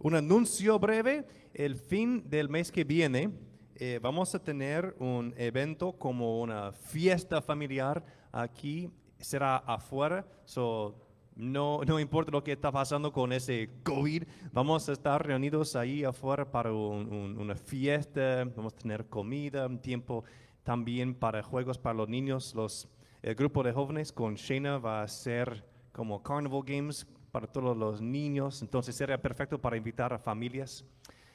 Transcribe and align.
un 0.00 0.14
anuncio 0.14 0.78
breve. 0.78 1.24
El 1.54 1.76
fin 1.76 2.28
del 2.28 2.48
mes 2.48 2.70
que 2.72 2.84
viene 2.84 3.30
eh, 3.76 3.98
vamos 4.02 4.34
a 4.34 4.42
tener 4.42 4.94
un 4.98 5.32
evento 5.36 5.92
como 5.92 6.40
una 6.40 6.72
fiesta 6.72 7.40
familiar 7.40 8.04
aquí. 8.32 8.90
Será 9.18 9.56
afuera. 9.58 10.26
So, 10.44 10.94
no, 11.36 11.80
no 11.86 11.98
importa 11.98 12.30
lo 12.30 12.42
que 12.44 12.52
está 12.52 12.70
pasando 12.70 13.12
con 13.12 13.32
ese 13.32 13.70
COVID, 13.82 14.24
vamos 14.52 14.88
a 14.88 14.92
estar 14.92 15.24
reunidos 15.26 15.74
ahí 15.76 16.04
afuera 16.04 16.50
para 16.50 16.72
un- 16.72 17.10
un- 17.12 17.38
una 17.38 17.54
fiesta, 17.54 18.44
vamos 18.56 18.74
a 18.74 18.76
tener 18.76 19.06
comida, 19.06 19.66
un 19.66 19.78
tiempo 19.80 20.24
también 20.62 21.14
para 21.14 21.42
juegos 21.42 21.78
para 21.78 21.94
los 21.94 22.08
niños. 22.08 22.54
Los, 22.54 22.88
el 23.22 23.34
grupo 23.34 23.62
de 23.62 23.72
jóvenes 23.72 24.12
con 24.12 24.34
Shayna 24.34 24.78
va 24.78 25.02
a 25.02 25.08
ser 25.08 25.64
como 25.92 26.22
Carnival 26.22 26.62
Games 26.66 27.06
para 27.30 27.46
todos 27.46 27.76
los 27.76 28.00
niños, 28.00 28.62
entonces 28.62 28.94
sería 28.94 29.20
perfecto 29.20 29.60
para 29.60 29.76
invitar 29.76 30.12
a 30.12 30.18
familias. 30.18 30.84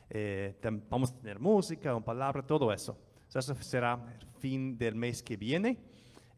Eh, 0.09 0.53
vamos 0.89 1.11
a 1.11 1.15
tener 1.15 1.39
música, 1.39 1.95
una 1.95 2.05
palabra, 2.05 2.45
todo 2.45 2.71
eso. 2.71 2.97
So, 3.27 3.39
Eso 3.39 3.55
será 3.55 3.99
el 4.19 4.27
fin 4.39 4.77
del 4.77 4.95
mes 4.95 5.23
que 5.23 5.37
viene. 5.37 5.77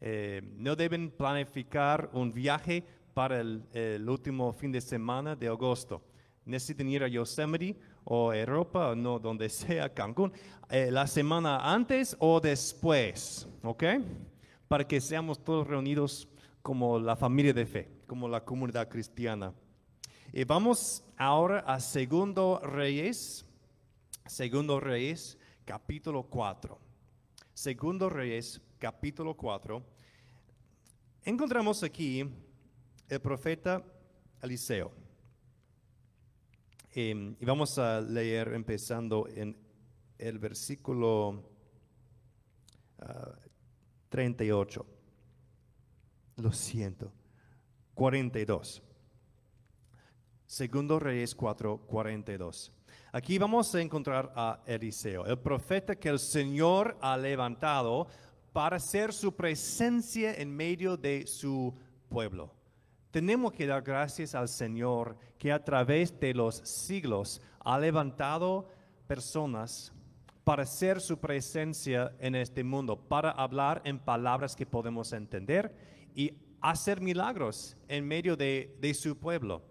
Eh, 0.00 0.42
no 0.56 0.76
deben 0.76 1.10
planificar 1.10 2.08
un 2.12 2.32
viaje 2.32 2.84
para 3.14 3.40
el, 3.40 3.64
el 3.72 4.08
último 4.08 4.52
fin 4.52 4.72
de 4.72 4.80
semana 4.80 5.34
de 5.34 5.48
agosto. 5.48 6.02
Necesitan 6.44 6.88
ir 6.88 7.02
a 7.02 7.08
Yosemite 7.08 7.78
o 8.04 8.32
Europa, 8.32 8.90
o 8.90 8.94
no, 8.94 9.18
donde 9.18 9.48
sea, 9.50 9.92
Cancún, 9.92 10.32
eh, 10.70 10.90
la 10.90 11.06
semana 11.06 11.58
antes 11.58 12.16
o 12.18 12.40
después, 12.40 13.46
¿ok? 13.62 13.84
Para 14.66 14.86
que 14.86 15.00
seamos 15.00 15.42
todos 15.42 15.66
reunidos 15.66 16.28
como 16.62 16.98
la 16.98 17.16
familia 17.16 17.52
de 17.52 17.66
fe, 17.66 17.88
como 18.08 18.26
la 18.26 18.42
comunidad 18.42 18.88
cristiana. 18.88 19.52
Y 20.32 20.42
vamos 20.44 21.04
ahora 21.16 21.60
a 21.60 21.78
Segundo 21.78 22.58
Reyes, 22.64 23.44
Segundo 24.26 24.80
Reyes, 24.80 25.38
capítulo 25.64 26.22
4. 26.24 26.78
Segundo 27.52 28.08
Reyes, 28.08 28.60
capítulo 28.78 29.36
4. 29.36 29.84
Encontramos 31.24 31.82
aquí 31.82 32.24
el 33.08 33.20
profeta 33.20 33.84
Eliseo. 34.42 34.90
Eh, 36.94 37.36
y 37.38 37.44
vamos 37.44 37.78
a 37.78 38.00
leer 38.00 38.54
empezando 38.54 39.28
en 39.28 39.54
el 40.16 40.38
versículo 40.38 41.44
ah, 43.00 43.38
38. 44.08 44.86
Lo 46.36 46.52
siento. 46.52 47.12
42. 47.98 48.80
Segundo 50.46 51.00
Reyes 51.00 51.34
4, 51.34 51.78
42. 51.78 52.72
Aquí 53.10 53.38
vamos 53.38 53.74
a 53.74 53.80
encontrar 53.80 54.32
a 54.36 54.62
Eliseo, 54.66 55.26
el 55.26 55.36
profeta 55.40 55.96
que 55.96 56.08
el 56.08 56.20
Señor 56.20 56.96
ha 57.00 57.16
levantado 57.16 58.06
para 58.52 58.76
hacer 58.76 59.12
su 59.12 59.34
presencia 59.34 60.32
en 60.32 60.54
medio 60.54 60.96
de 60.96 61.26
su 61.26 61.74
pueblo. 62.08 62.54
Tenemos 63.10 63.52
que 63.52 63.66
dar 63.66 63.82
gracias 63.82 64.36
al 64.36 64.48
Señor 64.48 65.16
que 65.36 65.50
a 65.50 65.64
través 65.64 66.20
de 66.20 66.34
los 66.34 66.58
siglos 66.58 67.42
ha 67.58 67.80
levantado 67.80 68.68
personas 69.08 69.92
para 70.44 70.62
hacer 70.62 71.00
su 71.00 71.18
presencia 71.18 72.14
en 72.20 72.36
este 72.36 72.62
mundo, 72.62 72.96
para 72.96 73.32
hablar 73.32 73.82
en 73.84 73.98
palabras 73.98 74.54
que 74.54 74.66
podemos 74.66 75.12
entender 75.12 75.74
y 76.14 76.47
hacer 76.60 77.00
milagros 77.00 77.76
en 77.88 78.06
medio 78.06 78.36
de, 78.36 78.76
de 78.80 78.94
su 78.94 79.16
pueblo. 79.16 79.62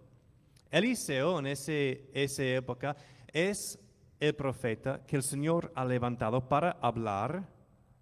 Eliseo 0.72 1.40
en 1.40 1.48
ese, 1.48 2.10
esa 2.14 2.44
época 2.44 2.96
es 3.32 3.80
el 4.20 4.36
profeta 4.36 5.06
que 5.06 5.16
el 5.16 5.24
Señor 5.24 5.72
ha 5.76 5.86
levantado 5.86 6.48
para 6.48 6.72
hablar 6.82 7.48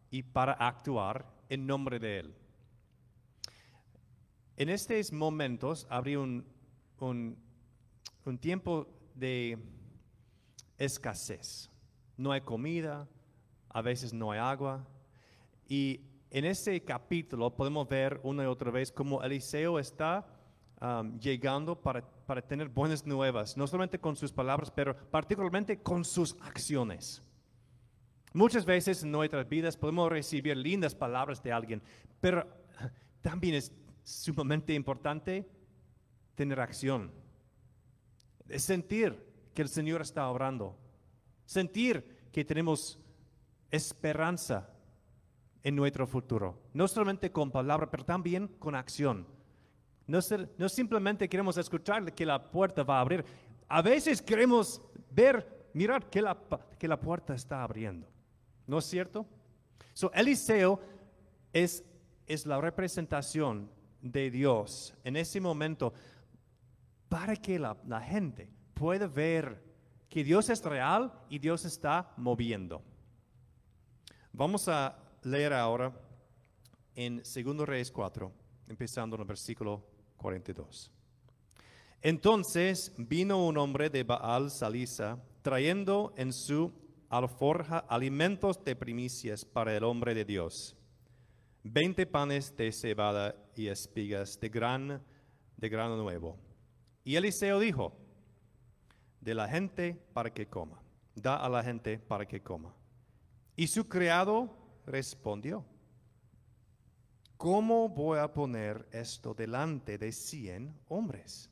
y 0.10 0.24
para 0.24 0.54
actuar 0.54 1.26
en 1.50 1.68
nombre 1.68 2.00
de 2.00 2.20
Él. 2.20 2.36
En 4.58 4.70
estos 4.70 5.12
momentos 5.12 5.86
habría 5.90 6.20
un, 6.20 6.46
un, 7.00 7.38
un 8.24 8.38
tiempo 8.38 8.88
de 9.14 9.58
escasez. 10.78 11.70
No 12.18 12.32
hay 12.32 12.42
comida, 12.42 13.08
a 13.70 13.82
veces 13.82 14.14
no 14.14 14.32
hay 14.32 14.40
agua. 14.40 14.88
Y 15.68 16.00
en 16.38 16.44
este 16.44 16.84
capítulo 16.84 17.56
podemos 17.56 17.88
ver 17.88 18.20
una 18.22 18.44
y 18.44 18.46
otra 18.48 18.70
vez 18.70 18.92
cómo 18.92 19.24
Eliseo 19.24 19.80
está 19.80 20.28
um, 20.82 21.18
llegando 21.18 21.82
para, 21.82 22.02
para 22.02 22.42
tener 22.42 22.68
buenas 22.68 23.06
nuevas, 23.06 23.56
no 23.56 23.66
solamente 23.66 24.00
con 24.00 24.18
sus 24.18 24.34
palabras, 24.34 24.70
pero 24.70 24.98
particularmente 25.10 25.82
con 25.82 26.04
sus 26.04 26.36
acciones. 26.42 27.24
Muchas 28.34 28.66
veces 28.66 29.02
en 29.02 29.12
nuestras 29.12 29.48
vidas 29.48 29.78
podemos 29.78 30.12
recibir 30.12 30.58
lindas 30.58 30.94
palabras 30.94 31.42
de 31.42 31.54
alguien, 31.54 31.82
pero 32.20 32.46
también 33.22 33.56
es 33.56 33.72
sumamente 34.04 34.74
importante 34.74 35.48
tener 36.36 36.60
acción. 36.60 37.14
Sentir 38.58 39.26
que 39.54 39.62
el 39.62 39.70
Señor 39.70 40.02
está 40.02 40.28
obrando. 40.28 40.78
Sentir 41.46 42.28
que 42.34 42.44
tenemos 42.44 43.00
esperanza 43.72 44.75
en 45.66 45.76
nuestro 45.76 46.06
futuro. 46.06 46.62
No 46.74 46.88
solamente 46.88 47.32
con 47.32 47.50
palabra, 47.50 47.90
pero 47.90 48.06
también 48.06 48.48
con 48.60 48.76
acción. 48.76 49.26
No, 50.06 50.20
no 50.60 50.70
simplemente 50.70 51.28
queremos 51.28 51.58
escuchar 51.58 52.14
que 52.14 52.24
la 52.24 52.52
puerta 52.52 52.84
va 52.84 53.00
a 53.00 53.02
abrir. 53.02 53.26
A 53.68 53.82
veces 53.82 54.22
queremos 54.22 54.80
ver, 55.10 55.70
mirar 55.74 56.08
que 56.08 56.22
la, 56.22 56.38
que 56.78 56.88
la 56.88 57.00
puerta 57.00 57.34
está 57.34 57.64
abriendo. 57.64 58.08
¿No 58.68 58.78
es 58.78 58.86
cierto? 58.86 59.26
So, 59.94 60.12
Eliseo 60.14 60.80
es, 61.52 61.84
es 62.28 62.46
la 62.46 62.62
representación 62.62 63.68
de 64.04 64.30
Dios 64.30 64.94
en 65.04 65.16
ese 65.16 65.42
momento 65.42 65.94
para 67.10 67.36
que 67.36 67.58
la, 67.58 67.76
la 67.88 68.02
gente 68.02 68.52
pueda 68.76 69.08
ver 69.08 69.64
que 70.10 70.24
Dios 70.24 70.48
es 70.52 70.64
real 70.64 71.12
y 71.28 71.40
Dios 71.40 71.66
está 71.66 72.14
moviendo. 72.18 72.84
Vamos 74.32 74.68
a 74.68 75.00
leer 75.26 75.54
ahora 75.54 75.92
en 76.96 77.18
2 77.18 77.68
Reyes 77.68 77.92
4, 77.92 78.32
empezando 78.70 79.16
en 79.16 79.22
el 79.22 79.28
versículo 79.28 79.84
42. 80.18 80.92
Entonces 82.02 82.94
vino 82.98 83.46
un 83.46 83.58
hombre 83.58 83.90
de 83.90 84.04
Baal 84.04 84.52
Salisa 84.52 85.18
trayendo 85.42 86.14
en 86.16 86.32
su 86.32 86.72
alforja 87.10 87.80
alimentos 87.80 88.64
de 88.64 88.76
primicias 88.76 89.44
para 89.44 89.76
el 89.76 89.84
hombre 89.84 90.14
de 90.14 90.26
Dios. 90.26 90.78
Veinte 91.64 92.06
panes 92.06 92.56
de 92.56 92.72
cebada 92.72 93.36
y 93.56 93.68
espigas 93.68 94.40
de 94.40 94.50
gran 94.50 95.04
de 95.58 95.70
grano 95.70 95.98
nuevo. 95.98 96.38
Y 97.04 97.16
Eliseo 97.16 97.60
dijo, 97.60 97.98
de 99.22 99.34
la 99.34 99.48
gente 99.48 100.00
para 100.14 100.32
que 100.32 100.48
coma, 100.48 100.80
da 101.16 101.38
a 101.38 101.50
la 101.50 101.64
gente 101.64 101.98
para 101.98 102.28
que 102.28 102.42
coma. 102.42 102.76
Y 103.56 103.68
su 103.68 103.88
criado 103.88 104.65
respondió, 104.86 105.66
¿cómo 107.38 107.90
voy 107.90 108.20
a 108.20 108.32
poner 108.32 108.88
esto 108.92 109.34
delante 109.34 109.98
de 109.98 110.12
cien 110.12 110.80
hombres? 110.88 111.50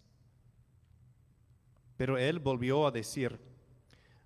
Pero 1.98 2.18
él 2.18 2.40
volvió 2.40 2.88
a 2.88 2.92
decir, 2.92 3.40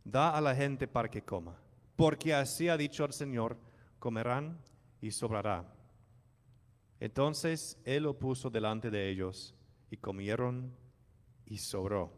da 0.03 0.38
a 0.38 0.41
la 0.41 0.56
gente 0.56 0.88
para 0.88 1.09
que 1.09 1.23
coma, 1.23 1.59
porque 1.95 2.34
así 2.34 2.69
ha 2.69 2.78
dicho 2.78 3.06
el 3.06 3.13
Señor, 3.13 3.57
comerán 4.00 4.59
y 5.01 5.12
sobrará. 5.12 5.66
Entonces 7.00 7.78
él 7.85 8.03
lo 8.03 8.18
puso 8.18 8.50
delante 8.50 8.89
de 8.89 9.09
ellos 9.09 9.53
y 9.91 9.97
comieron 9.97 10.75
y 11.45 11.57
sobró, 11.57 12.12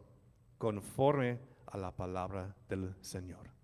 conforme 0.58 1.40
a 1.68 1.78
la 1.78 1.96
palabra 1.96 2.56
del 2.68 2.96
Señor. 3.02 3.59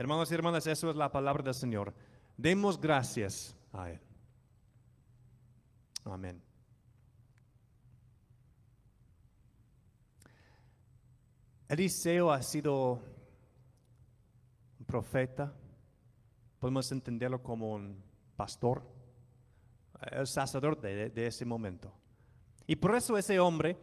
Hermanos 0.00 0.30
y 0.30 0.34
hermanas, 0.34 0.66
eso 0.66 0.88
es 0.88 0.96
la 0.96 1.12
palabra 1.12 1.42
del 1.42 1.52
Señor. 1.52 1.92
Demos 2.34 2.80
gracias 2.80 3.54
a 3.70 3.90
Él. 3.90 4.00
Amén. 6.06 6.42
Eliseo 11.68 12.32
ha 12.32 12.40
sido 12.40 13.02
un 14.78 14.86
profeta, 14.86 15.52
podemos 16.58 16.90
entenderlo 16.92 17.42
como 17.42 17.74
un 17.74 18.02
pastor, 18.36 18.82
el 20.12 20.26
sacerdote 20.26 21.10
de, 21.10 21.26
ese 21.26 21.44
momento. 21.44 21.92
Y 22.66 22.76
por 22.76 22.96
eso 22.96 23.18
ese 23.18 23.38
hombre 23.38 23.76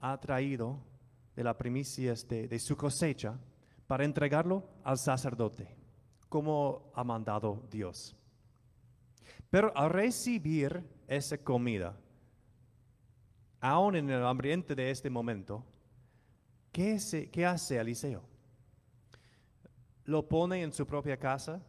ha 0.00 0.18
traído 0.18 0.80
de 1.36 1.44
las 1.44 1.54
primicias 1.54 2.26
de, 2.26 2.48
de 2.48 2.58
su 2.58 2.76
cosecha 2.76 3.38
para 3.90 4.04
entregarlo 4.04 4.62
al 4.84 4.98
sacerdote, 4.98 5.66
como 6.28 6.92
ha 6.94 7.02
mandado 7.02 7.66
Dios. 7.72 8.14
Pero 9.50 9.76
al 9.76 9.90
recibir 9.90 10.80
esa 11.08 11.36
comida, 11.36 11.96
aún 13.60 13.96
en 13.96 14.08
el 14.08 14.24
ambiente 14.24 14.76
de 14.76 14.92
este 14.92 15.10
momento, 15.10 15.64
¿qué, 16.70 17.00
¿qué 17.32 17.44
hace 17.44 17.78
Eliseo? 17.78 18.22
¿Lo 20.04 20.28
pone 20.28 20.62
en 20.62 20.72
su 20.72 20.86
propia 20.86 21.16
casa, 21.16 21.60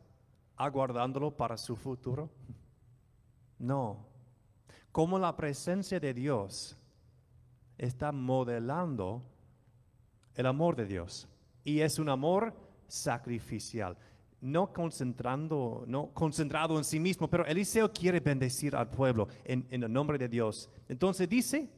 aguardándolo 0.57 1.35
para 1.35 1.57
su 1.57 1.75
futuro? 1.75 2.29
No. 3.57 4.05
Como 4.91 5.17
la 5.17 5.35
presencia 5.35 5.99
de 5.99 6.13
Dios 6.13 6.77
está 7.79 8.11
modelando 8.11 9.23
el 10.35 10.45
amor 10.45 10.75
de 10.75 10.85
Dios. 10.85 11.27
Y 11.63 11.79
es 11.79 11.99
un 11.99 12.09
amor 12.09 12.53
sacrificial, 12.87 13.97
no 14.41 14.73
concentrando, 14.73 15.83
no 15.87 16.11
concentrado 16.13 16.77
en 16.77 16.83
sí 16.83 16.99
mismo, 16.99 17.29
pero 17.29 17.45
Eliseo 17.45 17.91
quiere 17.91 18.19
bendecir 18.19 18.75
al 18.75 18.89
pueblo 18.89 19.27
en, 19.43 19.65
en 19.69 19.83
el 19.83 19.91
nombre 19.91 20.17
de 20.17 20.27
Dios. 20.27 20.69
Entonces 20.89 21.29
dice, 21.29 21.69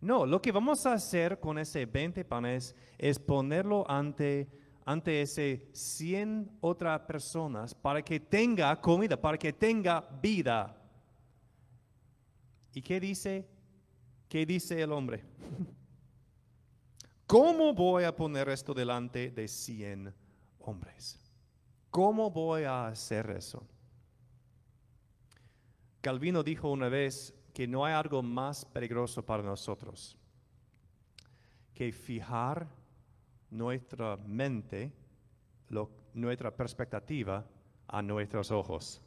no, 0.00 0.26
lo 0.26 0.42
que 0.42 0.52
vamos 0.52 0.84
a 0.86 0.92
hacer 0.92 1.40
con 1.40 1.58
ese 1.58 1.86
20 1.86 2.24
panes 2.24 2.74
es 2.98 3.18
ponerlo 3.18 3.88
ante, 3.90 4.48
ante 4.84 5.22
ese 5.22 5.68
100 5.72 6.58
otras 6.60 7.00
personas 7.00 7.74
para 7.74 8.02
que 8.02 8.20
tenga 8.20 8.78
comida, 8.80 9.20
para 9.20 9.38
que 9.38 9.52
tenga 9.52 10.06
vida. 10.22 10.76
¿Y 12.74 12.82
qué 12.82 13.00
dice? 13.00 13.48
¿Qué 14.28 14.44
dice 14.44 14.82
el 14.82 14.92
hombre? 14.92 15.24
¿Cómo 17.26 17.74
voy 17.74 18.04
a 18.04 18.14
poner 18.14 18.48
esto 18.48 18.72
delante 18.72 19.32
de 19.32 19.48
100 19.48 20.14
hombres? 20.60 21.18
¿Cómo 21.90 22.30
voy 22.30 22.62
a 22.62 22.86
hacer 22.86 23.30
eso? 23.30 23.66
Calvino 26.00 26.44
dijo 26.44 26.70
una 26.70 26.88
vez 26.88 27.34
que 27.52 27.66
no 27.66 27.84
hay 27.84 27.94
algo 27.94 28.22
más 28.22 28.64
peligroso 28.64 29.24
para 29.24 29.42
nosotros 29.42 30.16
que 31.74 31.90
fijar 31.90 32.68
nuestra 33.50 34.16
mente, 34.18 34.92
nuestra 36.14 36.54
perspectiva 36.54 37.44
a 37.88 38.02
nuestros 38.02 38.52
ojos. 38.52 39.02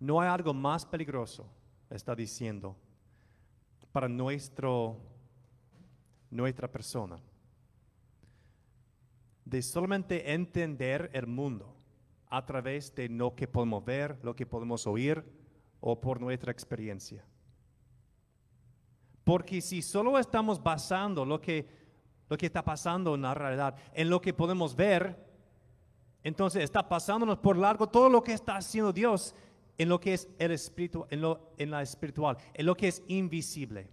No 0.00 0.20
hay 0.20 0.28
algo 0.28 0.52
más 0.52 0.84
peligroso, 0.84 1.46
está 1.88 2.14
diciendo, 2.14 2.76
para 3.92 4.08
nuestro 4.08 5.07
nuestra 6.30 6.70
persona. 6.70 7.18
De 9.44 9.62
solamente 9.62 10.32
entender 10.32 11.10
el 11.12 11.26
mundo 11.26 11.74
a 12.28 12.44
través 12.44 12.94
de 12.94 13.08
lo 13.08 13.34
que 13.34 13.48
podemos 13.48 13.84
ver, 13.84 14.18
lo 14.22 14.36
que 14.36 14.46
podemos 14.46 14.86
oír 14.86 15.24
o 15.80 16.00
por 16.00 16.20
nuestra 16.20 16.52
experiencia. 16.52 17.24
Porque 19.24 19.60
si 19.60 19.82
solo 19.82 20.18
estamos 20.18 20.62
basando 20.62 21.24
lo 21.24 21.40
que, 21.40 21.68
lo 22.28 22.36
que 22.36 22.46
está 22.46 22.64
pasando 22.64 23.14
en 23.14 23.22
la 23.22 23.34
realidad 23.34 23.76
en 23.94 24.10
lo 24.10 24.20
que 24.20 24.32
podemos 24.32 24.74
ver, 24.74 25.28
entonces 26.22 26.64
está 26.64 26.88
pasándonos 26.88 27.38
por 27.38 27.56
largo 27.56 27.88
todo 27.88 28.08
lo 28.08 28.22
que 28.22 28.32
está 28.32 28.56
haciendo 28.56 28.92
Dios 28.92 29.34
en 29.78 29.88
lo 29.88 30.00
que 30.00 30.14
es 30.14 30.28
el 30.38 30.50
espíritu, 30.50 31.06
en, 31.10 31.20
lo, 31.20 31.52
en 31.56 31.70
la 31.70 31.82
espiritual, 31.82 32.36
en 32.52 32.66
lo 32.66 32.74
que 32.74 32.88
es 32.88 33.02
invisible. 33.06 33.88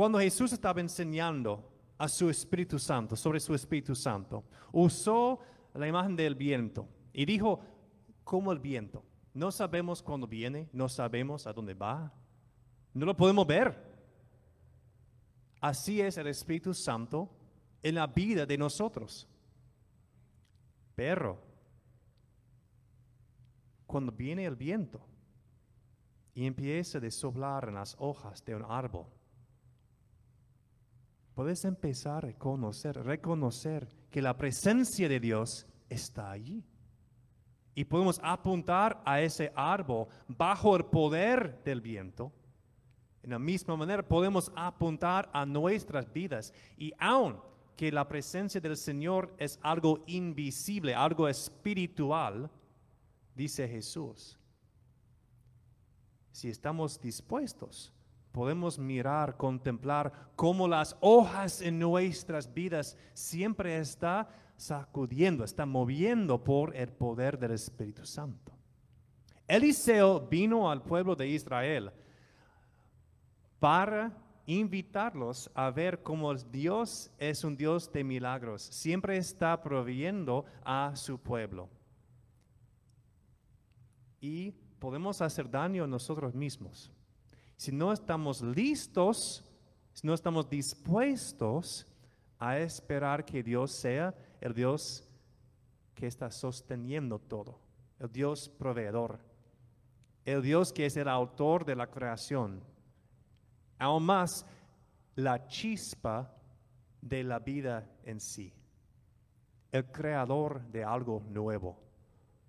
Cuando 0.00 0.18
Jesús 0.18 0.50
estaba 0.54 0.80
enseñando 0.80 1.62
a 1.98 2.08
su 2.08 2.30
Espíritu 2.30 2.78
Santo, 2.78 3.16
sobre 3.16 3.38
su 3.38 3.54
Espíritu 3.54 3.94
Santo, 3.94 4.44
usó 4.72 5.40
la 5.74 5.86
imagen 5.86 6.16
del 6.16 6.34
viento 6.34 6.88
y 7.12 7.26
dijo, 7.26 7.60
como 8.24 8.50
el 8.50 8.60
viento. 8.60 9.04
No 9.34 9.52
sabemos 9.52 10.02
cuándo 10.02 10.26
viene, 10.26 10.70
no 10.72 10.88
sabemos 10.88 11.46
a 11.46 11.52
dónde 11.52 11.74
va, 11.74 12.14
no 12.94 13.04
lo 13.04 13.14
podemos 13.14 13.46
ver. 13.46 13.76
Así 15.60 16.00
es 16.00 16.16
el 16.16 16.28
Espíritu 16.28 16.72
Santo 16.72 17.28
en 17.82 17.96
la 17.96 18.06
vida 18.06 18.46
de 18.46 18.56
nosotros. 18.56 19.28
Pero, 20.94 21.38
cuando 23.86 24.12
viene 24.12 24.46
el 24.46 24.56
viento 24.56 25.06
y 26.32 26.46
empieza 26.46 26.96
a 26.96 27.10
soplar 27.10 27.68
en 27.68 27.74
las 27.74 27.94
hojas 27.98 28.42
de 28.46 28.56
un 28.56 28.64
árbol, 28.66 29.04
puedes 31.34 31.64
empezar 31.64 32.26
a 32.26 32.32
conocer, 32.34 32.96
reconocer 33.02 33.88
que 34.10 34.22
la 34.22 34.36
presencia 34.36 35.08
de 35.08 35.20
Dios 35.20 35.66
está 35.88 36.30
allí. 36.30 36.64
Y 37.74 37.84
podemos 37.84 38.20
apuntar 38.22 39.00
a 39.04 39.20
ese 39.20 39.52
árbol 39.54 40.08
bajo 40.28 40.76
el 40.76 40.84
poder 40.86 41.62
del 41.64 41.80
viento. 41.80 42.32
En 43.22 43.30
la 43.30 43.38
misma 43.38 43.76
manera 43.76 44.06
podemos 44.06 44.50
apuntar 44.56 45.30
a 45.32 45.46
nuestras 45.46 46.12
vidas. 46.12 46.52
Y 46.76 46.92
aun 46.98 47.40
que 47.76 47.92
la 47.92 48.06
presencia 48.08 48.60
del 48.60 48.76
Señor 48.76 49.34
es 49.38 49.58
algo 49.62 50.02
invisible, 50.06 50.94
algo 50.94 51.28
espiritual, 51.28 52.50
dice 53.34 53.66
Jesús. 53.68 54.38
Si 56.32 56.48
estamos 56.48 57.00
dispuestos 57.00 57.92
podemos 58.32 58.78
mirar, 58.78 59.36
contemplar 59.36 60.30
cómo 60.36 60.68
las 60.68 60.96
hojas 61.00 61.60
en 61.60 61.78
nuestras 61.78 62.52
vidas 62.52 62.96
siempre 63.12 63.78
está 63.78 64.28
sacudiendo, 64.56 65.44
está 65.44 65.66
moviendo 65.66 66.42
por 66.42 66.76
el 66.76 66.88
poder 66.88 67.38
del 67.38 67.52
Espíritu 67.52 68.04
Santo. 68.04 68.52
Eliseo 69.48 70.20
vino 70.20 70.70
al 70.70 70.82
pueblo 70.82 71.16
de 71.16 71.28
Israel 71.28 71.90
para 73.58 74.12
invitarlos 74.46 75.50
a 75.54 75.70
ver 75.70 76.02
cómo 76.02 76.34
Dios 76.34 77.10
es 77.18 77.42
un 77.44 77.56
Dios 77.56 77.92
de 77.92 78.04
milagros, 78.04 78.62
siempre 78.62 79.16
está 79.16 79.60
proveyendo 79.60 80.44
a 80.64 80.92
su 80.94 81.18
pueblo. 81.18 81.68
Y 84.20 84.52
podemos 84.78 85.20
hacer 85.20 85.50
daño 85.50 85.84
a 85.84 85.88
nosotros 85.88 86.34
mismos 86.34 86.92
si 87.60 87.72
no 87.72 87.92
estamos 87.92 88.40
listos, 88.40 89.44
si 89.92 90.06
no 90.06 90.14
estamos 90.14 90.48
dispuestos 90.48 91.86
a 92.38 92.58
esperar 92.58 93.22
que 93.26 93.42
Dios 93.42 93.72
sea 93.72 94.14
el 94.40 94.54
Dios 94.54 95.06
que 95.94 96.06
está 96.06 96.30
sosteniendo 96.30 97.18
todo, 97.18 97.60
el 97.98 98.10
Dios 98.10 98.48
proveedor, 98.48 99.18
el 100.24 100.40
Dios 100.40 100.72
que 100.72 100.86
es 100.86 100.96
el 100.96 101.06
autor 101.06 101.66
de 101.66 101.76
la 101.76 101.90
creación, 101.90 102.64
aún 103.78 104.04
más 104.04 104.46
la 105.16 105.46
chispa 105.46 106.34
de 107.02 107.24
la 107.24 107.40
vida 107.40 107.86
en 108.04 108.20
sí, 108.20 108.54
el 109.70 109.84
creador 109.92 110.62
de 110.68 110.82
algo 110.82 111.22
nuevo, 111.28 111.78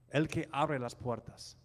el 0.09 0.29
que 0.29 0.47
abre 0.53 0.79
las 0.79 0.95
puertas. 0.95 1.57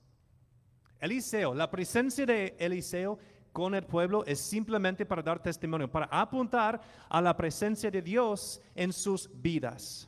Eliseo, 0.98 1.54
la 1.54 1.70
presencia 1.70 2.26
de 2.26 2.56
Eliseo 2.58 3.18
con 3.56 3.74
el 3.74 3.84
pueblo 3.84 4.22
es 4.26 4.38
simplemente 4.38 5.06
para 5.06 5.22
dar 5.22 5.42
testimonio, 5.42 5.90
para 5.90 6.04
apuntar 6.10 6.78
a 7.08 7.22
la 7.22 7.34
presencia 7.34 7.90
de 7.90 8.02
Dios 8.02 8.60
en 8.74 8.92
sus 8.92 9.30
vidas. 9.32 10.06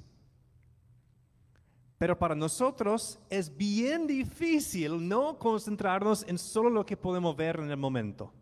Pero 1.97 2.19
para 2.19 2.35
nosotros 2.35 3.19
es 3.31 3.57
bien 3.57 4.07
difícil 4.07 5.09
no 5.09 5.39
concentrarnos 5.39 6.27
en 6.29 6.37
solo 6.37 6.69
lo 6.69 6.85
que 6.85 6.99
podemos 6.99 7.35
ver 7.35 7.59
en 7.59 7.71
el 7.71 7.79
momento. 7.79 8.35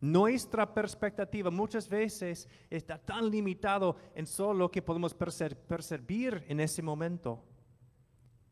Nuestra 0.00 0.72
perspectiva 0.72 1.50
muchas 1.50 1.88
veces 1.88 2.48
está 2.70 2.96
tan 2.96 3.28
limitado 3.28 3.96
en 4.14 4.28
solo 4.28 4.54
lo 4.54 4.70
que 4.70 4.82
podemos 4.82 5.14
percibir 5.14 6.44
en 6.46 6.60
ese 6.60 6.80
momento. 6.80 7.42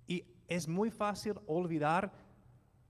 Y 0.08 0.24
es 0.48 0.66
muy 0.66 0.90
fácil 0.90 1.34
olvidar 1.46 2.25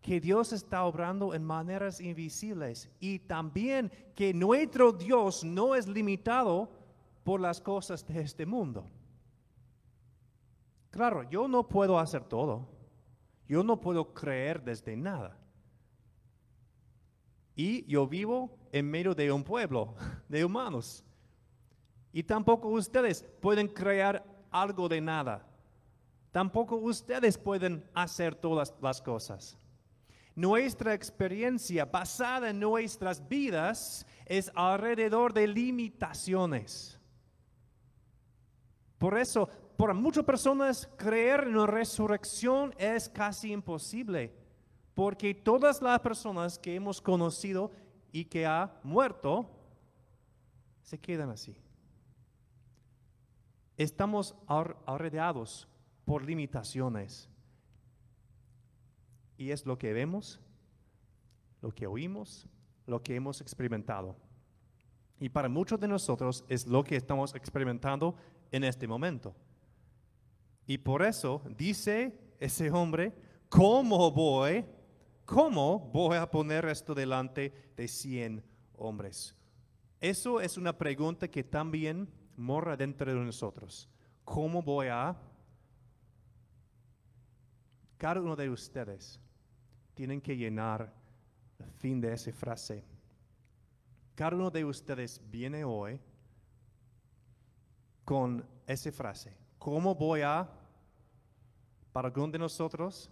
que 0.07 0.21
Dios 0.21 0.53
está 0.53 0.85
obrando 0.85 1.35
en 1.35 1.43
maneras 1.43 2.01
invisibles 2.01 2.89
y 3.01 3.19
también 3.19 3.91
que 4.15 4.33
nuestro 4.33 4.93
Dios 4.93 5.43
no 5.43 5.75
es 5.75 5.89
limitado 5.89 6.71
por 7.25 7.41
las 7.41 7.61
cosas 7.61 8.07
de 8.07 8.21
este 8.21 8.47
mundo. 8.47 8.87
Claro, 10.93 11.29
yo 11.29 11.49
no 11.49 11.67
puedo 11.67 11.99
hacer 11.99 12.23
todo. 12.23 12.69
Yo 13.49 13.65
no 13.65 13.81
puedo 13.81 14.15
creer 14.15 14.63
desde 14.63 14.97
nada. 14.97 15.37
Y 17.57 17.85
yo 17.87 18.07
vivo 18.07 18.57
en 18.71 18.89
medio 18.89 19.13
de 19.13 19.33
un 19.33 19.43
pueblo 19.43 19.97
de 20.29 20.45
humanos. 20.45 21.05
Y 22.13 22.23
tampoco 22.23 22.69
ustedes 22.69 23.25
pueden 23.41 23.67
crear 23.67 24.25
algo 24.53 24.89
de 24.89 25.01
nada. 25.01 25.45
Tampoco 26.31 26.77
ustedes 26.77 27.37
pueden 27.37 27.85
hacer 27.93 28.37
todas 28.37 28.73
las 28.81 29.03
cosas. 29.03 29.59
Nuestra 30.37 30.93
experiencia 30.93 31.87
basada 31.87 32.51
en 32.51 32.61
nuestras 32.61 33.27
vidas 33.27 34.07
es 34.27 34.53
alrededor 34.55 35.33
de 35.33 35.47
limitaciones. 35.47 37.01
Por 38.99 39.17
eso, 39.17 39.49
para 39.79 39.95
muchas 39.95 40.25
personas, 40.25 40.87
creer 40.99 41.45
en 41.45 41.57
la 41.57 41.67
resurrección 41.67 42.75
es 42.77 43.09
casi 43.09 43.51
imposible, 43.51 44.35
porque 44.95 45.35
todas 45.35 45.81
las 45.81 46.01
personas 46.01 46.59
que 46.59 46.75
hemos 46.75 47.01
conocido 47.01 47.71
y 48.13 48.27
que 48.27 48.45
han 48.45 48.71
muerto 48.83 49.51
se 50.83 50.99
quedan 50.99 51.31
así. 51.31 51.57
Estamos 53.79 54.35
rodeados 54.87 55.67
por 56.05 56.23
limitaciones. 56.23 57.31
Y 59.37 59.51
es 59.51 59.67
lo 59.67 59.79
que 59.79 59.93
vemos, 59.93 60.41
lo 61.61 61.71
que 61.71 61.87
oímos, 61.87 62.49
lo 62.87 63.03
que 63.03 63.15
hemos 63.15 63.41
experimentado. 63.41 64.17
Y 65.19 65.29
para 65.29 65.49
muchos 65.49 65.81
de 65.81 65.89
nosotros 65.89 66.45
es 66.49 66.67
lo 66.67 66.85
que 66.85 66.97
estamos 66.97 67.35
experimentando 67.35 68.15
en 68.51 68.65
este 68.65 68.87
momento. 68.87 69.35
Y 70.67 70.79
por 70.79 71.03
eso 71.03 71.43
dice 71.57 72.19
ese 72.39 72.71
hombre, 72.71 73.15
¿cómo 73.49 74.11
voy? 74.11 74.65
¿Cómo 75.25 75.91
voy 75.93 76.17
a 76.17 76.31
poner 76.31 76.67
esto 76.67 76.95
delante 76.95 77.73
de 77.77 77.89
100 77.89 78.45
hombres? 78.75 79.35
Eso 80.01 80.41
es 80.41 80.57
una 80.57 80.77
pregunta 80.77 81.29
que 81.29 81.43
también 81.43 82.09
mora 82.37 82.77
dentro 82.77 83.13
de 83.13 83.19
nosotros. 83.19 83.89
¿Cómo 84.25 84.63
voy 84.63 84.89
a... 84.89 85.17
Cada 87.97 88.21
uno 88.21 88.37
de 88.37 88.51
ustedes 88.51 89.19
tienen 89.97 90.21
que 90.21 90.37
llenar 90.37 90.93
el 91.59 91.73
fin 91.73 92.03
de 92.03 92.13
esa 92.13 92.31
frase. 92.31 92.85
Cada 94.15 94.37
uno 94.37 94.51
de 94.51 94.63
ustedes 94.63 95.23
viene 95.31 95.65
hoy 95.65 95.99
con 98.05 98.47
esa 98.67 98.93
frase. 98.93 99.35
¿Cómo 99.59 99.95
voy 99.95 100.21
a... 100.21 100.49
Para 101.93 102.09
algunos 102.09 102.31
de 102.33 102.39
nosotros 102.39 103.11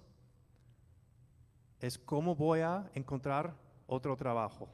es 1.81 1.99
cómo 1.99 2.35
voy 2.35 2.61
a 2.61 2.91
encontrar 2.93 3.57
otro 3.87 4.15
trabajo 4.15 4.69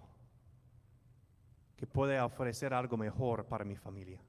que 1.76 1.87
pueda 1.87 2.26
ofrecer 2.26 2.75
algo 2.75 2.97
mejor 2.97 3.47
para 3.47 3.64
mi 3.64 3.76
familia. 3.76 4.21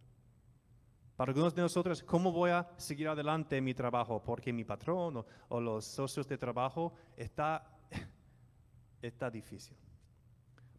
Para 1.22 1.34
algunos 1.34 1.54
de 1.54 1.62
nosotros, 1.62 2.02
¿cómo 2.02 2.32
voy 2.32 2.50
a 2.50 2.68
seguir 2.78 3.08
adelante 3.08 3.56
en 3.56 3.64
mi 3.64 3.76
trabajo? 3.76 4.24
Porque 4.24 4.52
mi 4.52 4.64
patrón 4.64 5.24
o, 5.50 5.62
los 5.62 5.86
socios 5.86 6.28
de 6.28 6.36
trabajo 6.36 6.94
está, 7.16 7.64
está 9.04 9.30
difícil. 9.30 9.78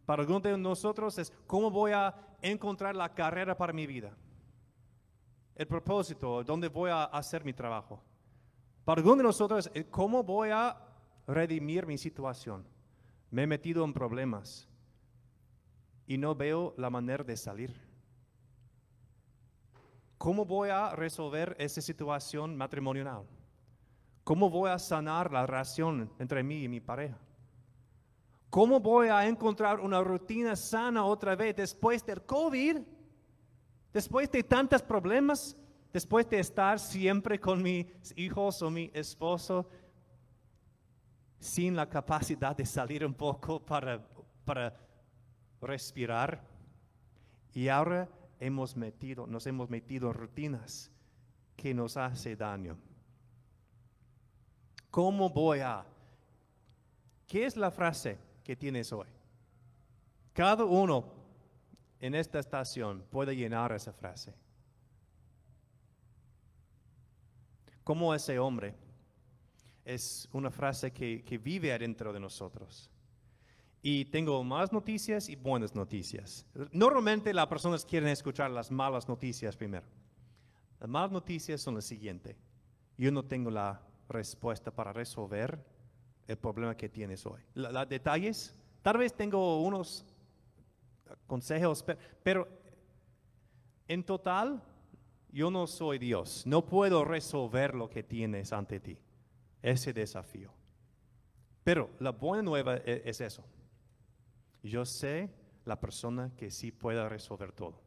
Para 0.05 0.21
algunos 0.21 0.43
de 0.43 0.57
nosotros 0.57 1.17
es, 1.17 1.31
¿cómo 1.47 1.71
voy 1.71 1.93
a 1.93 2.13
encontrar 2.41 2.93
la 2.93 3.13
carrera 3.13 3.55
para 3.55 3.71
mi 3.71 3.87
vida? 3.87 4.11
El 5.55 5.65
propósito, 5.65 6.43
¿dónde 6.43 6.67
voy 6.67 6.89
a 6.89 7.05
hacer 7.05 7.45
mi 7.45 7.53
trabajo? 7.53 8.03
Para 8.83 8.99
algunos 8.99 9.19
de 9.19 9.23
nosotros 9.23 9.71
es, 9.73 9.85
¿cómo 9.85 10.23
voy 10.23 10.49
a 10.49 10.75
redimir 11.25 11.85
mi 11.85 11.97
situación? 11.97 12.67
Me 13.31 13.43
he 13.43 13.47
metido 13.47 13.85
en 13.85 13.93
problemas 13.93 14.67
y 16.05 16.17
no 16.17 16.35
veo 16.35 16.73
la 16.75 16.89
manera 16.89 17.23
de 17.23 17.37
salir. 17.37 17.92
¿Cómo 20.23 20.45
voy 20.45 20.69
a 20.69 20.95
resolver 20.95 21.53
esa 21.59 21.81
situación 21.81 22.55
matrimonial? 22.55 23.25
¿Cómo 24.23 24.49
voy 24.49 24.69
a 24.69 24.79
sanar 24.79 25.29
la 25.29 25.45
relación 25.45 26.09
entre 26.17 26.41
mí 26.41 26.63
y 26.63 26.69
mi 26.69 26.79
pareja? 26.79 27.17
¿Cómo 28.49 28.79
voy 28.79 29.09
a 29.09 29.27
encontrar 29.27 29.81
una 29.81 30.01
rutina 30.01 30.55
sana 30.55 31.03
otra 31.03 31.35
vez 31.35 31.57
después 31.57 32.05
del 32.05 32.21
COVID? 32.21 32.77
Después 33.91 34.31
de 34.31 34.43
tantos 34.43 34.81
problemas, 34.81 35.57
después 35.91 36.29
de 36.29 36.39
estar 36.39 36.79
siempre 36.79 37.37
con 37.37 37.61
mis 37.61 37.85
hijos 38.15 38.61
o 38.61 38.69
mi 38.69 38.89
esposo, 38.93 39.67
sin 41.37 41.75
la 41.75 41.89
capacidad 41.89 42.55
de 42.55 42.65
salir 42.65 43.05
un 43.05 43.13
poco 43.13 43.59
para, 43.59 44.01
para 44.45 44.73
respirar. 45.59 46.41
Y 47.53 47.67
ahora 47.67 48.07
hemos 48.39 48.75
metido, 48.75 49.27
nos 49.27 49.47
hemos 49.47 49.69
metido 49.69 50.09
en 50.09 50.13
rutinas 50.13 50.91
que 51.55 51.73
nos 51.73 51.97
hace 51.97 52.35
daño. 52.35 52.77
¿Cómo 54.91 55.29
voy 55.29 55.59
a? 55.59 55.85
¿Qué 57.27 57.45
es 57.45 57.57
la 57.57 57.71
frase 57.71 58.17
que 58.43 58.55
tienes 58.55 58.91
hoy? 58.93 59.07
Cada 60.33 60.65
uno 60.65 61.11
en 61.99 62.15
esta 62.15 62.39
estación 62.39 63.03
puede 63.09 63.35
llenar 63.35 63.71
esa 63.71 63.93
frase. 63.93 64.33
Como 67.83 68.13
ese 68.13 68.39
hombre 68.39 68.75
es 69.83 70.29
una 70.31 70.51
frase 70.51 70.91
que, 70.91 71.23
que 71.23 71.37
vive 71.37 71.73
adentro 71.73 72.13
de 72.13 72.19
nosotros. 72.19 72.89
Y 73.85 74.05
tengo 74.05 74.41
más 74.45 74.71
noticias 74.71 75.27
y 75.27 75.35
buenas 75.35 75.75
noticias. 75.75 76.45
Normalmente 76.71 77.33
las 77.33 77.47
personas 77.47 77.83
quieren 77.83 78.07
escuchar 78.07 78.49
las 78.49 78.71
malas 78.71 79.09
noticias 79.09 79.57
primero. 79.57 79.85
Las 80.79 80.89
malas 80.89 81.11
noticias 81.11 81.59
son 81.59 81.75
las 81.75 81.83
siguientes. 81.83 82.37
Yo 82.97 83.11
no 83.11 83.25
tengo 83.25 83.51
la 83.51 83.81
respuesta 84.07 84.71
para 84.71 84.93
resolver 84.93 85.61
el 86.29 86.37
problema 86.37 86.77
que 86.77 86.87
tienes 86.87 87.25
hoy. 87.25 87.41
Los 87.55 87.89
detalles, 87.89 88.57
tal 88.81 88.99
vez 88.99 89.13
tengo 89.13 89.61
unos 89.61 90.05
consejos, 91.27 91.83
pero 92.23 92.47
en 93.89 94.01
total 94.05 94.63
yo 95.29 95.51
no 95.51 95.67
soy 95.67 95.97
Dios. 95.97 96.43
No 96.45 96.65
puedo 96.65 97.03
resolver 97.03 97.75
lo 97.75 97.89
que 97.89 98.01
tienes 98.01 98.53
ante 98.53 98.79
ti. 98.79 98.97
Ese 99.61 99.91
desafío. 99.91 100.53
Pero 101.65 101.89
la 101.99 102.11
buena 102.11 102.43
nueva 102.43 102.77
e-, 102.77 103.01
es 103.03 103.19
eso 103.19 103.43
yo 104.69 104.85
sé 104.85 105.29
la 105.65 105.79
persona 105.79 106.31
que 106.35 106.49
sí 106.49 106.71
puede 106.71 107.07
resolver 107.07 107.51
todo. 107.51 107.81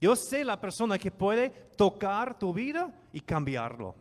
Yo 0.00 0.14
sé 0.14 0.44
la 0.44 0.60
persona 0.60 0.98
que 0.98 1.10
puede 1.10 1.50
tocar 1.76 2.38
tu 2.38 2.52
vida 2.52 2.92
y 3.12 3.20
cambiarlo. 3.20 3.94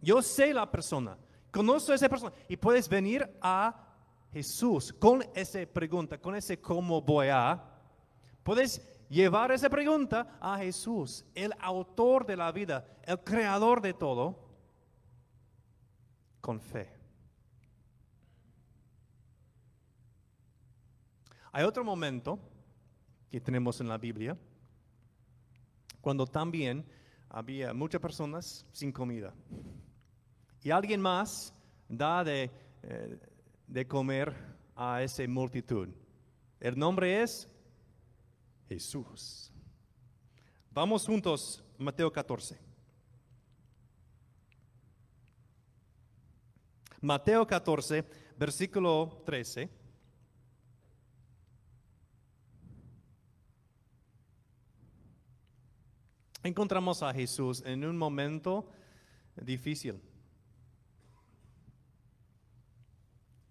Yo 0.00 0.22
sé 0.22 0.52
la 0.52 0.70
persona, 0.70 1.16
conozco 1.50 1.92
a 1.92 1.94
esa 1.94 2.08
persona 2.08 2.32
y 2.48 2.56
puedes 2.56 2.88
venir 2.88 3.28
a 3.40 3.92
Jesús 4.32 4.92
con 4.92 5.24
esa 5.34 5.64
pregunta, 5.66 6.18
con 6.18 6.34
ese 6.34 6.60
cómo 6.60 7.00
voy 7.00 7.28
a. 7.28 7.62
Puedes 8.42 8.80
llevar 9.08 9.52
esa 9.52 9.68
pregunta 9.68 10.38
a 10.40 10.58
Jesús, 10.58 11.24
el 11.34 11.52
autor 11.60 12.24
de 12.26 12.36
la 12.36 12.50
vida, 12.50 12.86
el 13.04 13.20
creador 13.20 13.80
de 13.80 13.92
todo, 13.92 14.38
con 16.40 16.60
fe. 16.60 17.01
Hay 21.54 21.64
otro 21.64 21.84
momento 21.84 22.38
que 23.30 23.38
tenemos 23.38 23.78
en 23.82 23.88
la 23.88 23.98
Biblia, 23.98 24.38
cuando 26.00 26.26
también 26.26 26.82
había 27.28 27.74
muchas 27.74 28.00
personas 28.00 28.64
sin 28.72 28.90
comida. 28.90 29.34
Y 30.62 30.70
alguien 30.70 31.02
más 31.02 31.54
da 31.90 32.24
de, 32.24 32.50
eh, 32.82 33.18
de 33.66 33.86
comer 33.86 34.34
a 34.74 35.02
esa 35.02 35.28
multitud. 35.28 35.90
El 36.58 36.78
nombre 36.78 37.22
es 37.22 37.46
Jesús. 38.66 39.52
Vamos 40.70 41.04
juntos, 41.04 41.62
Mateo 41.76 42.10
14. 42.10 42.58
Mateo 47.02 47.46
14, 47.46 48.06
versículo 48.38 49.22
13. 49.26 49.81
Encontramos 56.42 57.02
a 57.02 57.12
Jesús 57.12 57.62
en 57.64 57.84
un 57.84 57.96
momento 57.96 58.68
difícil. 59.36 60.00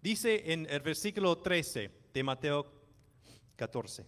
Dice 0.02 0.52
en 0.52 0.68
el 0.70 0.80
versículo 0.82 1.38
13 1.38 1.92
de 2.14 2.24
Mateo 2.24 2.66
14, 3.56 4.06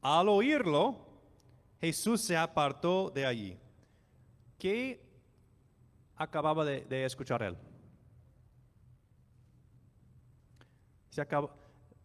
al 0.00 0.28
oírlo, 0.28 1.08
Jesús 1.80 2.20
se 2.20 2.36
apartó 2.36 3.10
de 3.10 3.26
allí. 3.26 3.58
¿Qué 4.58 5.04
acababa 6.16 6.64
de, 6.64 7.04
escuchar 7.04 7.42
él? 7.42 7.56
Se 11.10 11.20
acaba, 11.20 11.54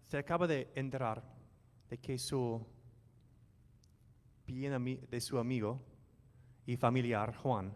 se 0.03 0.17
acaba 0.17 0.47
de 0.47 0.71
enterar 0.75 1.23
de 1.89 1.99
que 1.99 2.17
su 2.17 2.65
de 4.45 5.21
su 5.21 5.38
amigo 5.38 5.81
y 6.65 6.77
familiar 6.77 7.35
Juan 7.35 7.73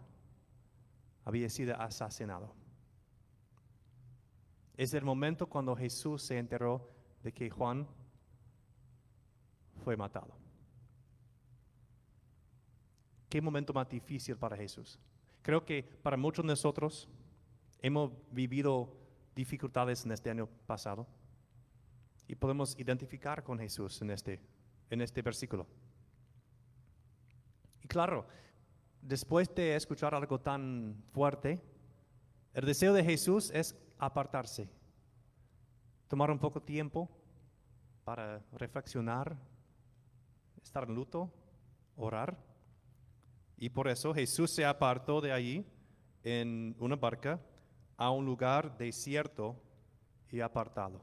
había 1.24 1.48
sido 1.48 1.74
asesinado. 1.80 2.54
Es 4.76 4.94
el 4.94 5.04
momento 5.04 5.48
cuando 5.48 5.74
Jesús 5.74 6.22
se 6.22 6.38
enteró 6.38 6.90
de 7.22 7.32
que 7.32 7.50
Juan 7.50 7.86
fue 9.84 9.96
matado. 9.96 10.34
Qué 13.28 13.42
momento 13.42 13.72
más 13.72 13.88
difícil 13.88 14.36
para 14.36 14.56
Jesús. 14.56 14.98
Creo 15.42 15.64
que 15.64 15.82
para 15.82 16.16
muchos 16.16 16.44
de 16.44 16.48
nosotros 16.48 17.08
hemos 17.80 18.12
vivido 18.30 18.96
dificultades 19.34 20.04
en 20.04 20.12
este 20.12 20.30
año 20.30 20.48
pasado 20.66 21.06
y 22.26 22.34
podemos 22.34 22.78
identificar 22.78 23.42
con 23.42 23.58
Jesús 23.58 24.00
en 24.02 24.10
este 24.10 24.40
en 24.90 25.00
este 25.00 25.22
versículo. 25.22 25.66
Claro, 27.88 28.26
después 29.00 29.52
de 29.54 29.74
escuchar 29.74 30.14
algo 30.14 30.38
tan 30.38 31.02
fuerte, 31.12 31.60
el 32.52 32.66
deseo 32.66 32.92
de 32.92 33.02
Jesús 33.02 33.50
es 33.54 33.74
apartarse, 33.98 34.68
tomar 36.06 36.30
un 36.30 36.38
poco 36.38 36.60
de 36.60 36.66
tiempo 36.66 37.08
para 38.04 38.42
reflexionar, 38.52 39.36
estar 40.62 40.84
en 40.84 40.94
luto, 40.94 41.32
orar. 41.96 42.36
Y 43.56 43.70
por 43.70 43.88
eso 43.88 44.14
Jesús 44.14 44.50
se 44.50 44.66
apartó 44.66 45.20
de 45.22 45.32
allí 45.32 45.66
en 46.22 46.76
una 46.78 46.96
barca 46.96 47.40
a 47.96 48.10
un 48.10 48.26
lugar 48.26 48.76
desierto 48.76 49.56
y 50.30 50.40
apartado. 50.40 51.00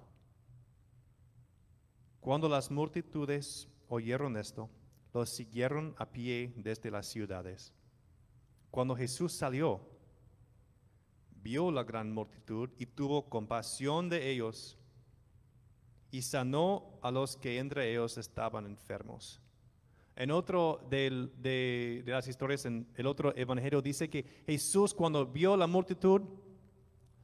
Cuando 2.19 2.47
las 2.47 2.69
multitudes 2.69 3.67
oyeron 3.87 4.37
esto, 4.37 4.69
los 5.15 5.29
siguieron 5.29 5.95
a 5.97 6.05
pie 6.05 6.51
desde 6.57 6.91
las 6.91 7.07
ciudades. 7.07 7.73
Cuando 8.69 8.97
Jesús 8.97 9.31
salió, 9.31 9.79
vio 11.41 11.71
la 11.71 11.85
gran 11.85 12.11
multitud 12.11 12.69
y 12.77 12.85
tuvo 12.85 13.29
compasión 13.29 14.09
de 14.09 14.29
ellos 14.29 14.77
y 16.11 16.21
sanó 16.21 16.99
a 17.01 17.11
los 17.11 17.37
que 17.37 17.59
entre 17.59 17.89
ellos 17.89 18.17
estaban 18.17 18.65
enfermos. 18.65 19.39
En 20.17 20.31
otro 20.31 20.85
de, 20.89 21.29
de, 21.37 22.03
las 22.05 22.27
historias, 22.27 22.65
en 22.65 22.85
el 22.95 23.07
otro 23.07 23.33
evangelio 23.37 23.81
dice 23.81 24.09
que 24.09 24.43
Jesús 24.45 24.93
cuando 24.93 25.25
vio 25.25 25.55
la 25.55 25.65
multitud, 25.65 26.21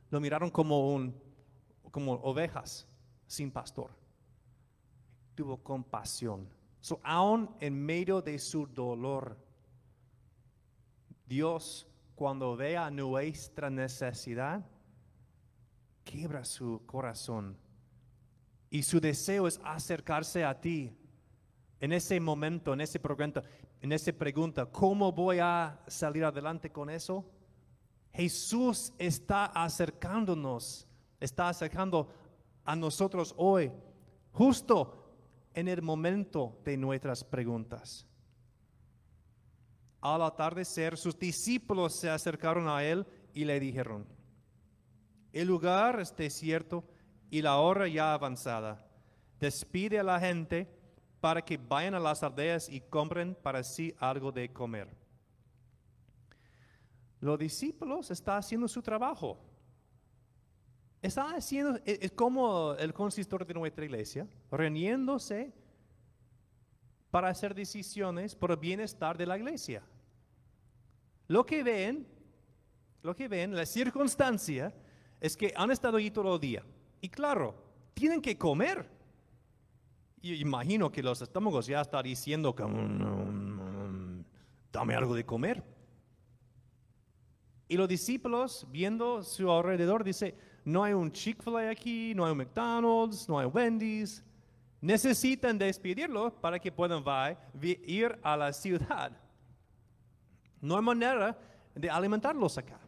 lo 0.10 0.20
miraron 0.22 0.50
como, 0.50 0.94
un, 0.94 1.14
como 1.92 2.14
ovejas 2.14 2.88
sin 3.28 3.52
pastor. 3.52 3.92
Tuvo 5.36 5.58
compasión. 5.58 6.61
So, 6.82 7.00
aún 7.04 7.56
en 7.60 7.86
medio 7.86 8.22
de 8.22 8.40
su 8.40 8.66
dolor, 8.66 9.38
Dios 11.26 11.88
cuando 12.16 12.56
vea 12.56 12.92
nuestra 12.92 13.70
necesidad, 13.70 14.66
quiebra 16.04 16.44
su 16.44 16.82
corazón. 16.86 17.58
Y 18.70 18.84
su 18.84 19.00
deseo 19.00 19.48
es 19.48 19.60
acercarse 19.64 20.44
a 20.44 20.60
ti 20.60 20.96
en 21.80 21.94
ese 21.94 22.20
momento, 22.20 22.74
en 22.74 22.82
ese 22.82 23.00
pregunta, 23.00 23.44
en 23.82 23.92
esa 23.92 24.14
pregunta, 24.14 24.66
¿cómo 24.66 25.12
voy 25.12 25.40
a 25.40 25.80
salir 25.88 26.24
adelante 26.24 26.72
con 26.72 26.90
eso? 26.90 27.26
Jesús 28.14 28.94
está 29.00 29.46
acercándonos, 29.46 30.88
está 31.20 31.50
acercando 31.50 32.08
a 32.64 32.76
nosotros 32.76 33.34
hoy, 33.38 33.72
justo 34.32 35.01
en 35.54 35.68
el 35.68 35.82
momento 35.82 36.60
de 36.64 36.78
nuestras 36.78 37.24
preguntas. 37.24 38.06
Al 40.00 40.22
atardecer, 40.24 40.98
sus 40.98 41.18
discípulos 41.18 41.96
se 41.96 42.10
acercaron 42.10 42.68
a 42.68 42.84
él 42.84 43.06
y 43.34 43.46
le 43.46 43.60
dijeron, 43.60 44.08
el 45.32 45.48
lugar 45.48 46.00
es 46.00 46.16
desierto 46.16 46.84
y 47.30 47.42
la 47.42 47.58
hora 47.58 47.88
ya 47.88 48.14
avanzada. 48.14 48.86
Despide 49.40 50.00
a 50.00 50.04
la 50.04 50.20
gente 50.20 50.68
para 51.20 51.42
que 51.42 51.58
vayan 51.58 51.94
a 51.94 52.00
las 52.00 52.24
aldeas 52.24 52.68
y 52.68 52.82
compren 52.82 53.36
para 53.36 53.64
sí 53.64 53.94
algo 54.00 54.32
de 54.32 54.52
comer. 54.52 54.90
Los 57.20 57.38
discípulos 57.38 58.10
están 58.10 58.40
haciendo 58.40 58.68
su 58.68 58.82
trabajo. 58.82 59.40
Están 61.02 61.36
haciendo, 61.36 61.78
e, 61.86 62.00
es 62.02 62.12
como 62.12 62.74
el 62.74 62.94
consistor 62.94 63.46
de 63.46 63.54
nuestra 63.54 63.84
iglesia, 63.84 64.28
reuniéndose 64.52 65.52
para 67.10 67.30
hacer 67.30 67.56
decisiones 67.56 68.36
por 68.36 68.52
el 68.52 68.58
bienestar 68.58 69.18
de 69.18 69.26
la 69.26 69.38
iglesia. 69.38 69.84
Lo 71.28 71.46
que 71.46 71.64
ven, 71.64 72.08
lo 73.02 73.16
que 73.16 73.28
ven, 73.28 73.56
la 73.56 73.66
circunstancia 73.66 74.74
es 75.20 75.36
que 75.36 75.54
han 75.56 75.72
estado 75.72 75.98
allí 75.98 76.12
todo 76.12 76.36
el 76.36 76.42
día. 76.42 76.64
Y 77.02 77.10
claro, 77.10 77.56
tienen 77.94 78.22
que 78.22 78.38
comer. 78.38 78.88
Y 80.22 80.36
imagino 80.36 80.92
que 80.92 81.02
los 81.02 81.22
estómagos 81.22 81.66
ya 81.66 81.82
están 81.82 82.04
diciendo 82.04 82.56
que 82.56 82.64
mm, 82.64 84.24
dame 84.72 84.96
algo 84.96 85.16
de 85.16 85.26
comer. 85.26 85.64
Y 87.68 87.78
los 87.78 87.88
discípulos, 87.88 88.68
viendo 88.70 89.24
su 89.24 89.50
alrededor, 89.50 90.04
dice, 90.04 90.36
no 90.64 90.84
hay 90.84 90.94
un 90.94 91.12
Chick-fil-A 91.12 91.70
aquí, 91.70 92.14
no 92.16 92.26
hay 92.26 92.32
un 92.32 92.38
McDonald's, 92.38 93.28
no 93.28 93.40
hay 93.40 93.48
Wendy's. 93.48 94.24
Necesitan 94.80 95.58
despedirlo 95.58 96.34
para 96.34 96.60
que 96.60 96.72
puedan 96.72 97.04
ir 97.62 98.20
a 98.24 98.36
la 98.36 98.52
ciudad. 98.52 99.12
No 100.60 100.76
hay 100.76 100.84
manera 100.84 101.38
de 101.76 101.90
alimentarlos 101.90 102.58
acá. 102.58 102.80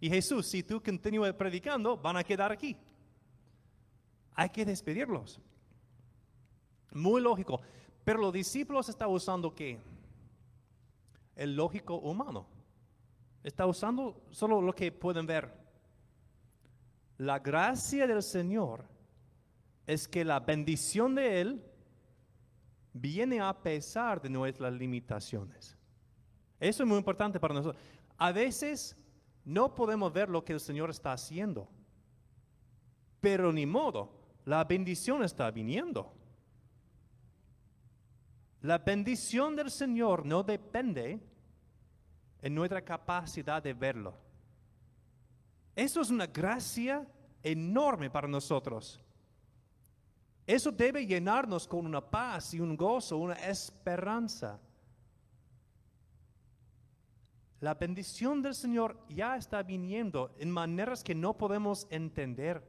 Y 0.00 0.08
Jesús, 0.08 0.46
si 0.46 0.62
tú 0.62 0.82
continúas 0.82 1.32
predicando, 1.34 1.96
van 1.96 2.16
a 2.16 2.24
quedar 2.24 2.50
aquí. 2.50 2.76
Hay 4.34 4.48
que 4.48 4.64
despedirlos. 4.64 5.40
Muy 6.92 7.20
lógico. 7.20 7.60
Pero 8.04 8.20
los 8.20 8.32
discípulos 8.32 8.88
están 8.88 9.10
usando 9.10 9.54
qué? 9.54 9.78
El 11.36 11.54
lógico 11.54 11.96
humano. 11.96 12.46
Está 13.42 13.66
usando 13.66 14.22
solo 14.30 14.60
lo 14.60 14.74
que 14.74 14.90
pueden 14.90 15.26
ver. 15.26 15.61
La 17.22 17.38
gracia 17.38 18.04
del 18.08 18.20
Señor 18.20 18.84
es 19.86 20.08
que 20.08 20.24
la 20.24 20.40
bendición 20.40 21.14
de 21.14 21.40
Él 21.40 21.64
viene 22.92 23.40
a 23.40 23.62
pesar 23.62 24.20
de 24.20 24.28
nuestras 24.28 24.72
limitaciones. 24.72 25.78
Eso 26.58 26.82
es 26.82 26.88
muy 26.88 26.98
importante 26.98 27.38
para 27.38 27.54
nosotros. 27.54 27.80
A 28.18 28.32
veces 28.32 28.96
no 29.44 29.72
podemos 29.72 30.12
ver 30.12 30.28
lo 30.28 30.44
que 30.44 30.52
el 30.52 30.58
Señor 30.58 30.90
está 30.90 31.12
haciendo, 31.12 31.68
pero 33.20 33.52
ni 33.52 33.66
modo, 33.66 34.18
la 34.44 34.64
bendición 34.64 35.22
está 35.22 35.48
viniendo. 35.52 36.12
La 38.62 38.78
bendición 38.78 39.54
del 39.54 39.70
Señor 39.70 40.26
no 40.26 40.42
depende 40.42 41.20
en 42.40 42.52
nuestra 42.52 42.84
capacidad 42.84 43.62
de 43.62 43.74
verlo. 43.74 44.31
Eso 45.74 46.00
es 46.00 46.10
una 46.10 46.26
gracia 46.26 47.06
enorme 47.42 48.10
para 48.10 48.28
nosotros. 48.28 49.00
Eso 50.46 50.70
debe 50.72 51.06
llenarnos 51.06 51.66
con 51.66 51.86
una 51.86 52.00
paz 52.00 52.52
y 52.54 52.60
un 52.60 52.76
gozo, 52.76 53.16
una 53.16 53.34
esperanza. 53.34 54.60
La 57.60 57.74
bendición 57.74 58.42
del 58.42 58.54
Señor 58.54 58.98
ya 59.08 59.36
está 59.36 59.62
viniendo 59.62 60.34
en 60.38 60.50
maneras 60.50 61.04
que 61.04 61.14
no 61.14 61.38
podemos 61.38 61.86
entender. 61.90 62.60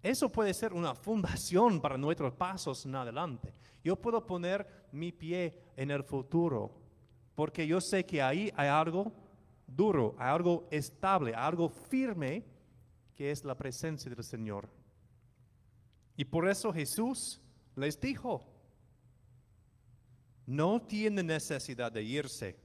Eso 0.00 0.30
puede 0.30 0.54
ser 0.54 0.72
una 0.72 0.94
fundación 0.94 1.80
para 1.80 1.98
nuestros 1.98 2.32
pasos 2.34 2.86
en 2.86 2.94
adelante. 2.94 3.52
Yo 3.84 3.96
puedo 3.96 4.24
poner 4.24 4.86
mi 4.92 5.10
pie 5.10 5.72
en 5.76 5.90
el 5.90 6.04
futuro 6.04 6.82
porque 7.34 7.66
yo 7.66 7.80
sé 7.80 8.04
que 8.04 8.22
ahí 8.22 8.52
hay 8.56 8.68
algo 8.68 9.12
duro, 9.74 10.14
hay 10.18 10.28
algo 10.28 10.68
estable, 10.70 11.34
algo 11.34 11.68
firme 11.68 12.44
que 13.14 13.30
es 13.30 13.44
la 13.44 13.56
presencia 13.56 14.10
del 14.10 14.24
Señor. 14.24 14.68
Y 16.16 16.24
por 16.24 16.48
eso 16.48 16.72
Jesús 16.72 17.40
les 17.74 18.00
dijo, 18.00 18.44
no 20.46 20.82
tienen 20.82 21.26
necesidad 21.26 21.90
de 21.90 22.02
irse. 22.02 22.58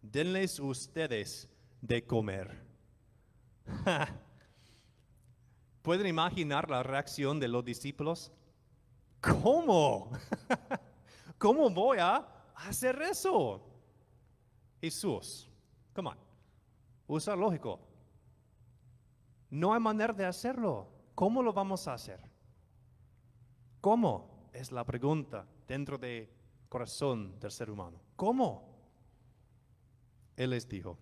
Denles 0.00 0.58
ustedes 0.58 1.48
de 1.80 2.06
comer. 2.06 2.64
¿Pueden 5.82 6.06
imaginar 6.06 6.70
la 6.70 6.82
reacción 6.82 7.40
de 7.40 7.48
los 7.48 7.64
discípulos? 7.64 8.32
¿Cómo? 9.20 10.10
¿Cómo 11.38 11.70
voy 11.70 11.98
a 11.98 12.26
hacer 12.54 13.00
eso? 13.02 13.66
Jesús, 14.80 15.50
come 15.94 16.10
on, 16.10 16.29
usa 17.10 17.34
lógico. 17.34 17.80
No 19.50 19.74
hay 19.74 19.80
manera 19.80 20.12
de 20.12 20.24
hacerlo. 20.24 20.88
¿Cómo 21.14 21.42
lo 21.42 21.52
vamos 21.52 21.86
a 21.88 21.94
hacer? 21.94 22.20
¿Cómo? 23.80 24.48
Es 24.52 24.70
la 24.70 24.84
pregunta 24.84 25.46
dentro 25.66 25.98
de 25.98 26.32
corazón 26.68 27.38
del 27.40 27.50
ser 27.50 27.68
humano. 27.70 28.00
¿Cómo? 28.14 28.70
Él 30.36 30.50
les 30.50 30.68
dijo, 30.68 30.96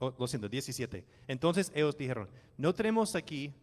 oh, 0.00 0.14
lo 0.18 0.26
siento, 0.26 0.48
17. 0.48 1.06
Entonces 1.28 1.70
ellos 1.74 1.96
dijeron, 1.96 2.28
no 2.56 2.74
tenemos 2.74 3.14
aquí 3.14 3.54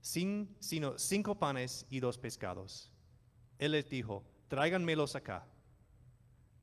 sin, 0.00 0.56
sino 0.60 0.98
cinco 0.98 1.38
panes 1.38 1.86
y 1.90 2.00
dos 2.00 2.18
pescados. 2.18 2.90
Él 3.58 3.72
les 3.72 3.88
dijo, 3.88 4.24
tráiganmelos 4.48 5.14
acá. 5.14 5.46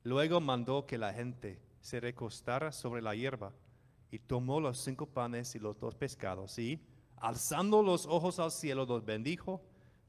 Luego 0.02 0.40
mandó 0.40 0.86
que 0.86 0.98
la 0.98 1.14
gente 1.14 1.62
se 1.80 2.00
recostara 2.00 2.72
sobre 2.72 3.00
la 3.00 3.14
hierba 3.14 3.52
y 4.12 4.20
tomó 4.20 4.60
los 4.60 4.78
cinco 4.78 5.06
panes 5.06 5.56
y 5.56 5.58
los 5.58 5.76
dos 5.80 5.96
pescados 5.96 6.56
y, 6.60 6.80
alzando 7.16 7.82
los 7.82 8.06
ojos 8.06 8.38
al 8.38 8.52
cielo, 8.52 8.86
los 8.86 9.04
bendijo 9.04 9.60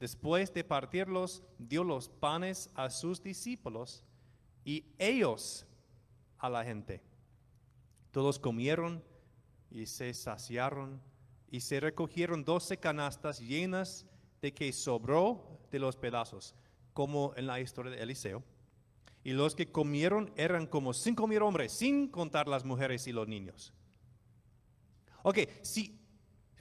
Después 0.04 0.52
de 0.52 0.64
partirlos, 0.64 1.42
dio 1.58 1.82
los 1.84 2.08
panes 2.08 2.70
a 2.74 2.90
sus 2.90 3.22
discípulos 3.22 4.04
y 4.64 4.84
ellos 4.98 5.66
a 6.38 6.50
la 6.50 6.62
gente. 6.62 7.02
Todos 8.10 8.38
comieron 8.38 9.02
y 9.70 9.86
se 9.86 10.12
saciaron 10.12 11.00
y 11.50 11.60
se 11.60 11.80
recogieron 11.80 12.44
doce 12.44 12.76
canastas 12.76 13.40
llenas 13.40 14.06
de 14.42 14.52
que 14.52 14.72
sobró 14.72 15.60
de 15.70 15.78
los 15.78 15.96
pedazos, 15.96 16.54
como 16.92 17.32
en 17.36 17.46
la 17.46 17.60
historia 17.60 17.92
de 17.92 18.02
Eliseo. 18.02 18.42
Y 19.22 19.32
los 19.32 19.54
que 19.54 19.72
comieron 19.72 20.32
eran 20.36 20.66
como 20.66 20.92
cinco 20.92 21.26
mil 21.26 21.40
hombres, 21.40 21.72
sin 21.72 22.08
contar 22.08 22.46
las 22.46 22.64
mujeres 22.64 23.06
y 23.06 23.12
los 23.12 23.26
niños. 23.26 23.72
Ok, 25.26 25.38
si 25.62 25.98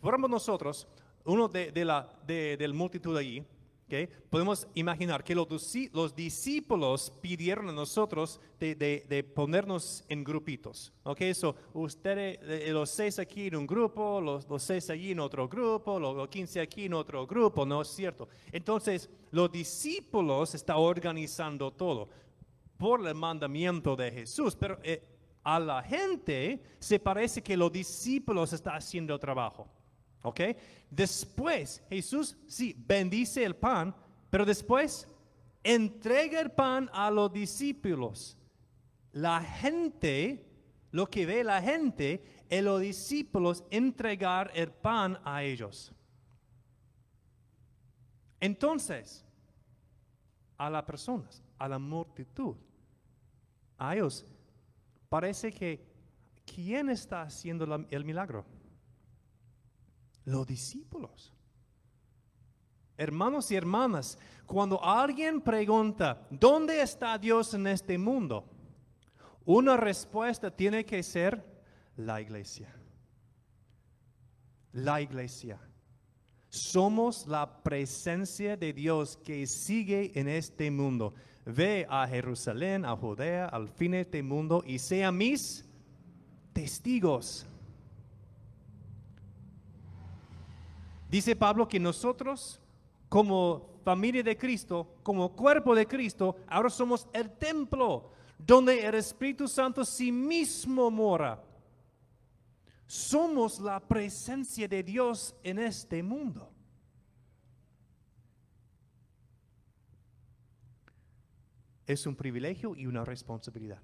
fuéramos 0.01 0.29
nosotros, 0.29 0.87
uno 1.25 1.49
de, 1.49 1.83
la 1.83 2.07
de, 2.25 2.55
del 2.55 2.73
multitud 2.73 3.17
allí, 3.17 3.43
okay, 3.85 4.07
podemos 4.29 4.65
imaginar 4.73 5.21
que 5.21 5.35
los, 5.35 5.49
los, 5.91 6.15
discípulos 6.15 7.11
pidieron 7.21 7.67
a 7.67 7.73
nosotros 7.73 8.39
de, 8.61 8.73
de, 8.73 9.23
ponernos 9.25 10.05
en 10.07 10.23
grupitos. 10.23 10.93
Ok, 11.03 11.19
eso, 11.23 11.57
ustedes, 11.73 12.39
eh, 12.41 12.69
los 12.71 12.89
seis 12.89 13.19
aquí 13.19 13.47
en 13.47 13.57
un 13.57 13.67
grupo, 13.67 14.21
los, 14.21 14.45
seis 14.63 14.89
allí 14.89 15.11
en 15.11 15.19
otro 15.19 15.49
grupo, 15.49 15.99
los 15.99 16.29
quince 16.29 16.61
aquí 16.61 16.85
en 16.85 16.93
otro 16.93 17.27
grupo, 17.27 17.65
¿no 17.65 17.81
es 17.81 17.89
cierto? 17.89 18.29
Entonces, 18.49 19.09
los 19.31 19.51
discípulos 19.51 20.55
están 20.55 20.77
organizando 20.77 21.69
todo 21.69 22.07
por 22.77 23.05
el 23.05 23.13
mandamiento 23.13 23.97
de 23.97 24.09
Jesús, 24.09 24.55
pero 24.55 24.79
eh, 24.83 25.12
a 25.43 25.59
la 25.59 25.83
gente 25.83 26.63
se 26.79 26.99
parece 26.99 27.43
que 27.43 27.57
los 27.57 27.71
discípulos 27.71 28.53
están 28.53 28.75
haciendo 28.75 29.19
trabajo. 29.19 29.67
¿Ok? 30.21 30.39
Después 30.89 31.83
Jesús 31.89 32.37
sí 32.47 32.73
bendice 32.77 33.43
el 33.43 33.55
pan, 33.55 33.93
pero 34.29 34.45
después 34.45 35.07
entrega 35.63 36.39
el 36.39 36.51
pan 36.51 36.89
a 36.93 37.11
los 37.11 37.31
discípulos. 37.31 38.37
La 39.11 39.41
gente, 39.41 40.45
lo 40.91 41.09
que 41.09 41.25
ve 41.25 41.43
la 41.43 41.61
gente, 41.61 42.23
es 42.49 42.63
los 42.63 42.79
discípulos 42.79 43.63
entregar 43.69 44.51
el 44.53 44.71
pan 44.71 45.19
a 45.25 45.43
ellos. 45.43 45.91
Entonces, 48.39 49.25
a 50.57 50.69
las 50.69 50.83
personas, 50.83 51.43
a 51.57 51.67
la 51.67 51.79
multitud, 51.79 52.55
a 53.77 53.95
ellos, 53.95 54.25
parece 55.13 55.51
que 55.51 55.79
¿quién 56.43 56.89
está 56.89 57.21
haciendo 57.21 57.65
el 57.91 58.03
milagro? 58.03 58.47
Los 60.25 60.47
discípulos. 60.47 61.31
Hermanos 62.97 63.51
y 63.51 63.55
hermanas, 63.55 64.17
cuando 64.47 64.83
alguien 64.83 65.39
pregunta, 65.39 66.25
¿dónde 66.31 66.81
está 66.81 67.15
Dios 67.19 67.53
en 67.53 67.67
este 67.67 67.95
mundo? 67.95 68.49
Una 69.45 69.77
respuesta 69.77 70.49
tiene 70.49 70.83
que 70.83 71.03
ser 71.03 71.45
la 71.95 72.19
iglesia. 72.19 72.73
La 74.71 74.99
iglesia. 74.99 75.59
Somos 76.49 77.27
la 77.27 77.61
presencia 77.61 78.57
de 78.57 78.73
Dios 78.73 79.17
que 79.17 79.45
sigue 79.45 80.11
en 80.19 80.27
este 80.27 80.71
mundo. 80.71 81.13
Ve 81.45 81.85
a 81.89 82.07
Jerusalén, 82.07 82.85
a 82.85 82.95
Judea, 82.95 83.47
al 83.47 83.67
fin 83.67 83.91
de 83.91 84.01
este 84.01 84.23
mundo 84.23 84.63
y 84.65 84.79
sea 84.79 85.11
mis 85.11 85.65
testigos. 86.53 87.45
Dice 91.09 91.35
Pablo 91.35 91.67
que 91.67 91.79
nosotros, 91.79 92.59
como 93.09 93.69
familia 93.83 94.23
de 94.23 94.37
Cristo, 94.37 94.95
como 95.03 95.35
cuerpo 95.35 95.75
de 95.75 95.85
Cristo, 95.85 96.37
ahora 96.47 96.69
somos 96.69 97.07
el 97.13 97.29
templo 97.31 98.11
donde 98.37 98.85
el 98.85 98.95
Espíritu 98.95 99.47
Santo 99.47 99.83
sí 99.83 100.11
mismo 100.11 100.89
mora. 100.89 101.43
Somos 102.87 103.59
la 103.59 103.79
presencia 103.79 104.67
de 104.67 104.83
Dios 104.83 105.35
en 105.43 105.59
este 105.59 106.01
mundo. 106.01 106.52
Es 111.85 112.05
un 112.07 112.15
privilegio 112.15 112.75
y 112.75 112.85
una 112.85 113.03
responsabilidad. 113.05 113.81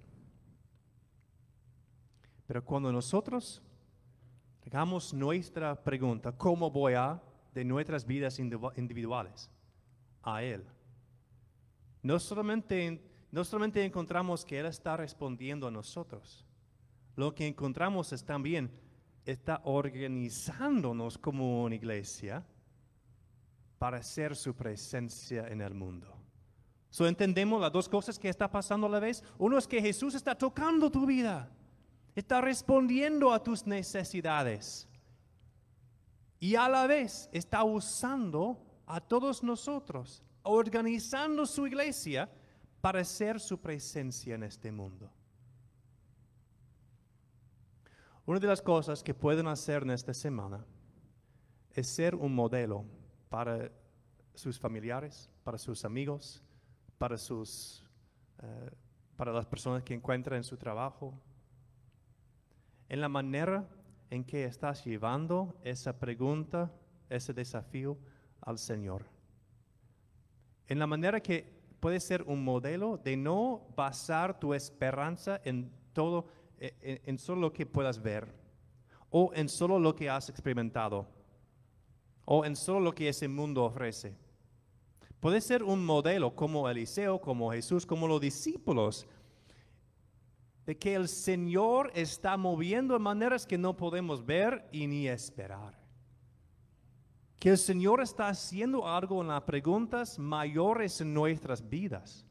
Pero 2.47 2.63
cuando 2.63 2.91
nosotros 2.91 3.61
Hagamos 4.69 5.15
nuestra 5.15 5.83
pregunta, 5.83 6.31
¿cómo 6.31 6.69
voy 6.69 6.93
a 6.93 7.19
de 7.55 7.65
nuestras 7.65 8.05
vidas 8.05 8.37
individuales 8.37 9.49
a 10.21 10.43
Él? 10.43 10.63
No 12.03 12.19
solamente, 12.19 13.01
no 13.31 13.43
solamente 13.43 13.83
encontramos 13.83 14.45
que 14.45 14.59
Él 14.59 14.67
está 14.67 14.95
respondiendo 14.95 15.65
a 15.65 15.71
nosotros, 15.71 16.45
lo 17.15 17.33
que 17.33 17.47
encontramos 17.47 18.13
es 18.13 18.23
también, 18.23 18.69
está 19.25 19.59
organizándonos 19.63 21.17
como 21.17 21.63
una 21.63 21.73
iglesia 21.73 22.45
para 23.79 23.97
hacer 23.97 24.35
su 24.35 24.53
presencia 24.53 25.47
en 25.47 25.61
el 25.61 25.73
mundo. 25.73 26.15
So, 26.89 27.07
entendemos 27.07 27.61
las 27.61 27.71
dos 27.71 27.87
cosas 27.87 28.17
que 28.17 28.29
está 28.29 28.49
pasando 28.49 28.87
a 28.87 28.89
la 28.89 28.99
vez. 28.99 29.23
Uno 29.37 29.57
es 29.57 29.67
que 29.67 29.81
Jesús 29.81 30.15
está 30.15 30.35
tocando 30.35 30.89
tu 30.89 31.05
vida 31.05 31.49
está 32.19 32.41
respondiendo 32.41 33.31
a 33.31 33.41
tus 33.41 33.65
necesidades 33.65 34.87
y 36.39 36.55
a 36.55 36.67
la 36.69 36.87
vez 36.87 37.29
está 37.31 37.63
usando 37.63 38.61
a 38.85 38.99
todos 38.99 39.43
nosotros, 39.43 40.23
organizando 40.43 41.45
su 41.45 41.67
iglesia 41.67 42.29
para 42.81 43.03
ser 43.03 43.39
su 43.39 43.59
presencia 43.59 44.35
en 44.35 44.43
este 44.43 44.71
mundo. 44.71 45.11
Una 48.25 48.39
de 48.39 48.47
las 48.47 48.61
cosas 48.61 49.03
que 49.03 49.13
pueden 49.13 49.47
hacer 49.47 49.83
en 49.83 49.91
esta 49.91 50.13
semana 50.13 50.65
es 51.73 51.87
ser 51.87 52.15
un 52.15 52.33
modelo 52.33 52.85
para 53.27 53.71
sus 54.35 54.59
familiares, 54.59 55.29
para 55.43 55.57
sus 55.57 55.83
amigos, 55.83 56.43
para, 56.99 57.17
sus, 57.17 57.83
eh, 58.43 58.69
para 59.15 59.31
las 59.33 59.47
personas 59.47 59.81
que 59.81 59.95
encuentran 59.95 60.37
en 60.37 60.43
su 60.43 60.57
trabajo, 60.57 61.17
en 62.89 63.01
la 63.01 63.09
manera 63.09 63.67
en 64.11 64.23
que 64.23 64.43
estás 64.43 64.83
llevando 64.85 65.55
esa 65.63 65.97
pregunta, 65.97 66.71
ese 67.09 67.33
desafío 67.33 67.97
al 68.41 68.59
Señor. 68.59 69.05
En 70.67 70.77
la 70.77 70.87
manera 70.87 71.21
que 71.21 71.59
puede 71.79 71.99
ser 71.99 72.23
un 72.23 72.43
modelo 72.43 72.97
de 72.97 73.15
no 73.15 73.65
basar 73.75 74.37
tu 74.39 74.53
esperanza 74.53 75.39
en 75.43 75.71
todo, 75.93 76.27
en, 76.59 76.99
en 77.05 77.17
solo 77.17 77.41
lo 77.41 77.53
que 77.53 77.65
puedas 77.65 78.01
ver, 78.01 78.27
o 79.09 79.31
en 79.33 79.47
solo 79.47 79.79
lo 79.79 79.95
que 79.95 80.09
has 80.09 80.29
experimentado, 80.29 81.07
o 82.25 82.43
en 82.43 82.57
solo 82.57 82.81
lo 82.81 82.93
que 82.93 83.07
ese 83.07 83.27
mundo 83.27 83.63
ofrece. 83.63 84.28
Puede 85.19 85.41
ser 85.41 85.63
un 85.63 85.85
modelo 85.85 86.33
como 86.33 86.69
Eliseo, 86.69 87.19
como 87.19 87.51
Jesús, 87.51 87.85
como 87.85 88.07
los 88.07 88.21
discípulos, 88.21 89.05
de 90.65 90.77
que 90.77 90.95
el 90.95 91.09
Señor 91.09 91.91
está 91.93 92.37
moviendo 92.37 92.93
de 92.93 92.99
maneras 92.99 93.45
que 93.45 93.57
no 93.57 93.75
podemos 93.75 94.25
ver 94.25 94.69
y 94.71 94.87
ni 94.87 95.07
esperar. 95.07 95.77
Que 97.37 97.49
el 97.49 97.57
Señor 97.57 98.01
está 98.01 98.29
haciendo 98.29 98.87
algo 98.87 99.21
en 99.21 99.29
las 99.29 99.41
preguntas 99.43 100.19
mayores 100.19 101.01
en 101.01 101.13
nuestras 101.13 101.67
vidas. 101.67 102.25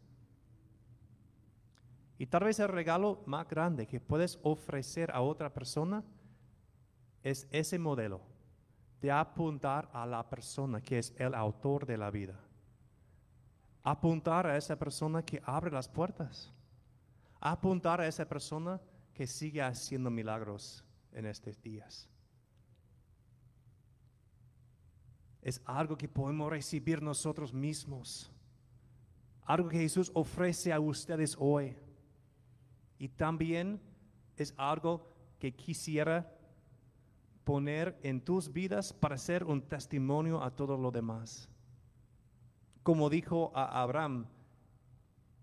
Y 2.17 2.27
tal 2.27 2.45
vez 2.45 2.59
el 2.59 2.69
regalo 2.69 3.23
más 3.27 3.47
grande 3.49 3.87
que 3.87 4.01
puedes 4.01 4.39
ofrecer 4.43 5.11
a 5.11 5.21
otra 5.21 5.53
persona 5.53 6.03
es 7.23 7.47
ese 7.51 7.79
modelo 7.79 8.21
de 9.01 9.11
apuntar 9.11 9.89
a 9.93 10.07
la 10.07 10.29
persona 10.29 10.81
que 10.81 10.99
es 10.99 11.15
el 11.19 11.35
autor 11.35 11.87
de 11.87 11.99
la 11.99 12.11
vida. 12.11 12.39
Apuntar 13.89 14.47
a 14.47 14.57
esa 14.57 14.77
persona 14.77 15.23
que 15.23 15.41
abre 15.45 15.71
las 15.71 15.89
puertas 15.89 16.53
apuntar 17.41 18.01
a 18.01 18.07
esa 18.07 18.29
persona 18.29 18.81
que 19.15 19.27
sigue 19.27 19.63
haciendo 19.63 20.11
milagros 20.11 20.85
en 21.13 21.27
estos 21.27 21.61
días. 21.61 22.09
Es 25.43 25.61
algo 25.65 25.97
que 25.97 26.09
podemos 26.09 26.51
recibir 26.51 27.01
nosotros 27.03 27.53
mismos. 27.53 28.31
Algo 29.43 29.69
que 29.69 29.79
Jesús 29.79 30.11
ofrece 30.15 30.73
a 30.73 30.81
ustedes 30.81 31.37
hoy. 31.39 31.77
Y 32.99 33.09
también 33.09 33.81
es 34.37 34.53
algo 34.57 35.09
que 35.39 35.55
quisiera 35.55 36.31
poner 37.45 37.99
en 38.03 38.21
tus 38.21 38.53
vidas 38.53 38.93
para 38.93 39.17
ser 39.17 39.45
un 39.45 39.63
testimonio 39.63 40.43
a 40.43 40.51
todo 40.51 40.77
lo 40.77 40.91
demás. 40.91 41.49
Como 42.89 43.11
dijo 43.11 43.53
a 43.55 43.83
Abraham, 43.83 44.25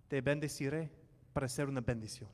te 0.08 0.20
bendeciré 0.20 0.90
para 1.32 1.48
ser 1.48 1.70
una 1.70 1.80
bendición. 1.80 2.28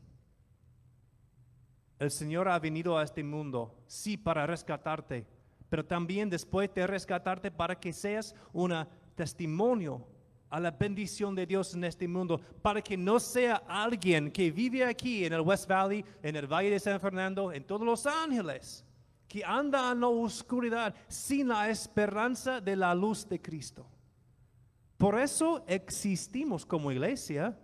El 1.99 2.09
Señor 2.11 2.47
ha 2.47 2.57
venido 2.59 2.97
a 2.97 3.03
este 3.03 3.21
mundo, 3.21 3.75
sí, 3.87 4.15
para 4.15 4.47
rescatarte, 4.47 5.27
pero 5.67 5.83
también 5.83 6.29
después 6.29 6.73
de 6.73 6.87
rescatarte 6.87 7.51
para 7.51 7.77
que 7.77 7.91
seas 7.91 8.33
una 8.53 8.87
testimonio 9.13 10.07
a 10.49 10.61
la 10.61 10.71
bendición 10.71 11.35
de 11.35 11.45
Dios 11.45 11.73
en 11.73 11.83
este 11.83 12.07
mundo, 12.07 12.39
para 12.61 12.81
que 12.81 12.95
no 12.95 13.19
sea 13.19 13.63
alguien 13.67 14.31
que 14.31 14.49
vive 14.49 14.85
aquí 14.85 15.25
en 15.25 15.33
el 15.33 15.41
West 15.41 15.67
Valley, 15.67 16.05
en 16.23 16.37
el 16.37 16.47
Valle 16.47 16.69
de 16.69 16.79
San 16.79 17.01
Fernando, 17.01 17.51
en 17.51 17.65
todos 17.65 17.85
los 17.85 18.05
ángeles, 18.05 18.85
que 19.27 19.43
anda 19.43 19.91
en 19.91 19.99
la 19.99 20.07
oscuridad 20.07 20.95
sin 21.09 21.49
la 21.49 21.69
esperanza 21.69 22.61
de 22.61 22.77
la 22.77 22.95
luz 22.95 23.27
de 23.27 23.41
Cristo. 23.41 23.90
Por 25.01 25.17
eso 25.17 25.63
existimos 25.65 26.63
como 26.63 26.91
iglesia, 26.91 27.57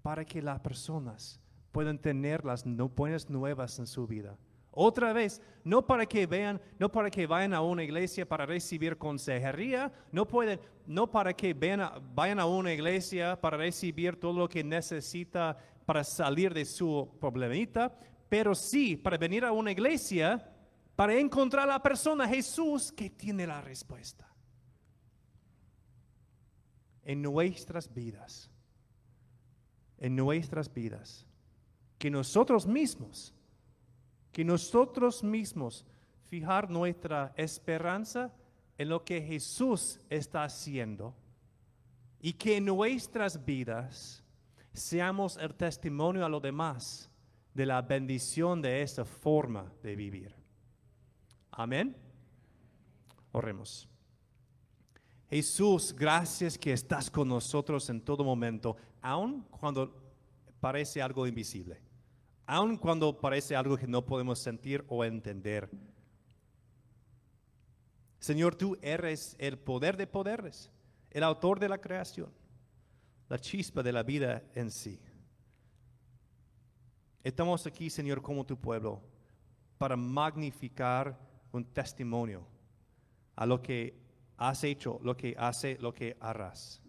para 0.00 0.24
que 0.24 0.40
las 0.40 0.58
personas 0.60 1.38
puedan 1.72 1.98
tener 1.98 2.42
las 2.42 2.64
buenas 2.64 3.28
nuevas 3.28 3.78
en 3.78 3.86
su 3.86 4.06
vida. 4.06 4.38
Otra 4.70 5.12
vez, 5.12 5.42
no 5.62 5.86
para 5.86 6.06
que 6.06 6.26
vean, 6.26 6.58
no 6.78 6.90
para 6.90 7.10
que 7.10 7.26
vayan 7.26 7.52
a 7.52 7.60
una 7.60 7.84
iglesia 7.84 8.26
para 8.26 8.46
recibir 8.46 8.96
consejería, 8.96 9.92
no 10.10 10.26
pueden, 10.26 10.58
no 10.86 11.10
para 11.10 11.34
que 11.34 11.52
vayan 11.52 12.40
a 12.40 12.46
una 12.46 12.72
iglesia 12.72 13.38
para 13.38 13.58
recibir 13.58 14.18
todo 14.18 14.32
lo 14.32 14.48
que 14.48 14.64
necesita 14.64 15.54
para 15.84 16.02
salir 16.02 16.54
de 16.54 16.64
su 16.64 17.10
problemita, 17.20 17.94
pero 18.26 18.54
sí 18.54 18.96
para 18.96 19.18
venir 19.18 19.44
a 19.44 19.52
una 19.52 19.70
iglesia 19.70 20.50
para 20.96 21.14
encontrar 21.18 21.68
a 21.68 21.72
la 21.74 21.82
persona 21.82 22.26
Jesús 22.26 22.90
que 22.90 23.10
tiene 23.10 23.46
la 23.46 23.60
respuesta. 23.60 24.29
En 27.04 27.22
nuestras 27.22 27.92
vidas, 27.92 28.50
en 29.98 30.16
nuestras 30.16 30.72
vidas, 30.72 31.26
que 31.98 32.10
nosotros 32.10 32.66
mismos 32.66 33.34
que 34.32 34.44
nosotros 34.44 35.22
mismos 35.22 35.84
fijar 36.28 36.70
nuestra 36.70 37.32
esperanza 37.36 38.32
en 38.78 38.88
lo 38.88 39.04
que 39.04 39.20
Jesús 39.20 40.00
está 40.08 40.44
haciendo 40.44 41.14
y 42.20 42.34
que 42.34 42.56
en 42.56 42.66
nuestras 42.66 43.44
vidas 43.44 44.22
seamos 44.72 45.36
el 45.36 45.54
testimonio 45.54 46.24
a 46.24 46.28
los 46.28 46.40
demás 46.40 47.10
de 47.54 47.66
la 47.66 47.82
bendición 47.82 48.62
de 48.62 48.82
esa 48.82 49.04
forma 49.04 49.72
de 49.82 49.96
vivir. 49.96 50.34
Amén. 51.50 51.96
Oremos. 53.32 53.88
Jesús, 55.30 55.94
gracias 55.96 56.58
que 56.58 56.72
estás 56.72 57.10
con 57.10 57.28
nosotros 57.28 57.88
en 57.88 58.00
todo 58.00 58.24
momento, 58.24 58.76
aun 59.00 59.42
cuando 59.50 59.94
parece 60.60 61.00
algo 61.00 61.26
invisible 61.26 61.80
aun 62.50 62.76
cuando 62.76 63.16
parece 63.16 63.54
algo 63.54 63.76
que 63.76 63.86
no 63.86 64.04
podemos 64.04 64.40
sentir 64.40 64.84
o 64.88 65.04
entender. 65.04 65.70
Señor, 68.18 68.56
tú 68.56 68.76
eres 68.82 69.36
el 69.38 69.56
poder 69.56 69.96
de 69.96 70.08
poderes, 70.08 70.68
el 71.12 71.22
autor 71.22 71.60
de 71.60 71.68
la 71.68 71.80
creación, 71.80 72.32
la 73.28 73.38
chispa 73.38 73.84
de 73.84 73.92
la 73.92 74.02
vida 74.02 74.42
en 74.52 74.72
sí. 74.72 75.00
Estamos 77.22 77.64
aquí, 77.68 77.88
Señor, 77.88 78.20
como 78.20 78.44
tu 78.44 78.56
pueblo, 78.58 79.00
para 79.78 79.96
magnificar 79.96 81.16
un 81.52 81.64
testimonio 81.64 82.44
a 83.36 83.46
lo 83.46 83.62
que 83.62 83.94
has 84.40 84.64
hecho, 84.64 84.98
lo 85.02 85.14
que 85.14 85.36
hace, 85.38 85.76
lo 85.80 85.92
que 85.92 86.16
harás. 86.18 86.80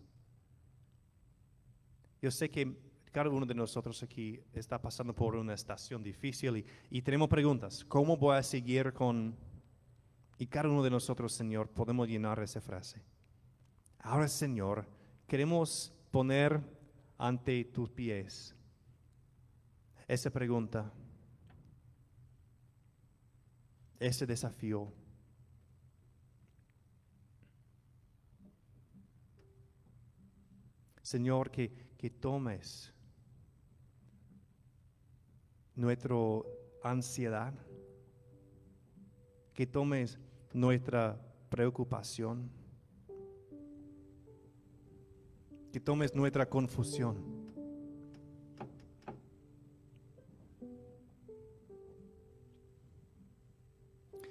Yo 2.21 2.31
sé 2.31 2.49
que 2.49 2.77
cada 3.11 3.29
uno 3.29 3.45
de 3.45 3.53
nosotros 3.53 4.01
aquí 4.03 4.39
está 4.53 4.81
pasando 4.81 5.13
por 5.13 5.35
una 5.35 5.53
estación 5.53 6.01
difícil 6.01 6.65
y, 6.89 7.01
tenemos 7.01 7.27
preguntas. 7.27 7.83
¿Cómo 7.83 8.15
voy 8.15 8.37
a 8.37 8.43
seguir 8.43 8.93
con... 8.93 9.35
Y 10.37 10.47
cada 10.47 10.69
uno 10.69 10.81
de 10.81 10.89
nosotros, 10.89 11.33
Señor, 11.33 11.67
podemos 11.67 12.07
llenar 12.07 12.41
esa 12.41 12.61
frase. 12.61 13.01
Ahora, 13.99 14.29
Señor, 14.29 14.87
queremos 15.27 15.93
poner 16.09 16.61
ante 17.17 17.65
tus 17.65 17.89
pies 17.89 18.55
esa 20.07 20.29
pregunta, 20.29 20.89
ese 23.99 24.25
desafío. 24.25 25.00
Señor, 31.11 31.51
que, 31.51 31.69
que 31.97 32.09
tomes 32.09 32.93
nuestra 35.75 36.15
ansiedad, 36.83 37.53
que 39.53 39.67
tomes 39.67 40.17
nuestra 40.53 41.19
preocupación, 41.49 42.49
que 45.73 45.81
tomes 45.81 46.15
nuestra 46.15 46.45
confusión. 46.49 47.17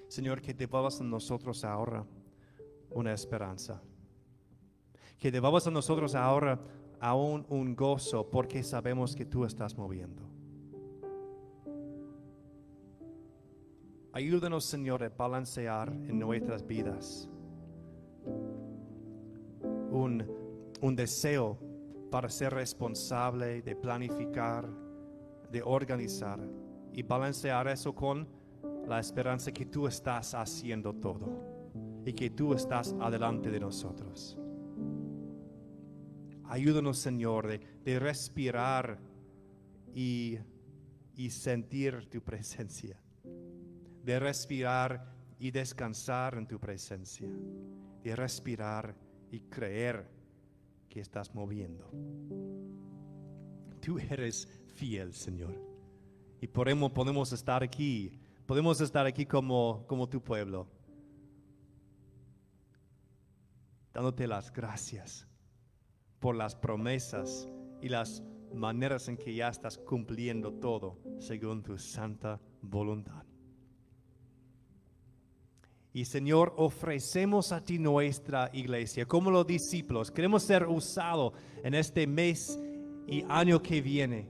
Señor, 0.08 0.40
que 0.40 0.54
devuelvas 0.54 0.98
a 1.02 1.04
nosotros 1.04 1.62
ahora 1.62 2.06
una 2.88 3.12
esperanza. 3.12 3.82
Que 5.20 5.30
devuelvas 5.30 5.66
a 5.68 5.70
nosotros 5.70 6.16
ahora 6.16 6.58
aún 6.98 7.46
un 7.48 7.76
gozo 7.76 8.28
porque 8.28 8.62
sabemos 8.62 9.14
que 9.14 9.24
tú 9.24 9.44
estás 9.44 9.76
moviendo. 9.76 10.22
Ayúdanos, 14.12 14.64
Señor, 14.64 15.04
a 15.04 15.08
balancear 15.08 15.88
en 15.92 16.18
nuestras 16.18 16.66
vidas 16.66 17.28
un, 19.92 20.26
un 20.80 20.96
deseo 20.96 21.58
para 22.10 22.28
ser 22.28 22.52
responsable, 22.54 23.62
de 23.62 23.76
planificar, 23.76 24.68
de 25.50 25.62
organizar 25.62 26.40
y 26.92 27.02
balancear 27.02 27.68
eso 27.68 27.94
con 27.94 28.26
la 28.88 28.98
esperanza 28.98 29.52
que 29.52 29.66
tú 29.66 29.86
estás 29.86 30.34
haciendo 30.34 30.92
todo 30.94 31.28
y 32.04 32.12
que 32.12 32.30
tú 32.30 32.54
estás 32.54 32.94
adelante 33.00 33.50
de 33.50 33.60
nosotros. 33.60 34.39
Ayúdanos, 36.50 36.98
Señor, 36.98 37.46
de, 37.48 37.98
respirar 37.98 38.98
y, 39.94 40.38
y 41.16 41.30
sentir 41.30 42.10
tu 42.10 42.20
presencia 42.20 43.00
de 44.02 44.18
respirar 44.18 45.06
y 45.38 45.50
descansar 45.50 46.36
en 46.36 46.46
tu 46.46 46.58
presencia, 46.58 47.28
de 48.02 48.16
respirar 48.16 48.94
y 49.30 49.40
creer 49.40 50.08
que 50.88 51.00
estás 51.00 51.34
moviendo. 51.34 51.90
Tú 53.80 53.98
eres 53.98 54.48
fiel, 54.74 55.14
Señor. 55.14 55.54
Y 56.40 56.46
podemos, 56.46 56.92
podemos 56.92 57.32
estar 57.32 57.62
aquí, 57.62 58.20
podemos 58.46 58.80
estar 58.80 59.06
aquí 59.06 59.26
como, 59.26 59.84
como 59.86 60.08
tu 60.08 60.22
pueblo, 60.22 60.66
dándote 63.92 64.26
las 64.26 64.52
gracias 64.52 65.29
por 66.20 66.36
las 66.36 66.54
promesas 66.54 67.48
y 67.80 67.88
las 67.88 68.22
maneras 68.54 69.08
en 69.08 69.16
que 69.16 69.34
ya 69.34 69.48
estás 69.48 69.78
cumpliendo 69.78 70.52
todo 70.52 70.98
según 71.18 71.62
tu 71.62 71.78
santa 71.78 72.40
voluntad. 72.62 73.24
Y 75.92 76.04
Señor, 76.04 76.54
ofrecemos 76.56 77.50
a 77.50 77.64
ti 77.64 77.78
nuestra 77.78 78.50
iglesia 78.52 79.06
como 79.06 79.30
los 79.30 79.46
discípulos. 79.46 80.10
Queremos 80.10 80.44
ser 80.44 80.66
usados 80.68 81.32
en 81.64 81.74
este 81.74 82.06
mes 82.06 82.60
y 83.08 83.24
año 83.28 83.60
que 83.60 83.80
viene 83.80 84.28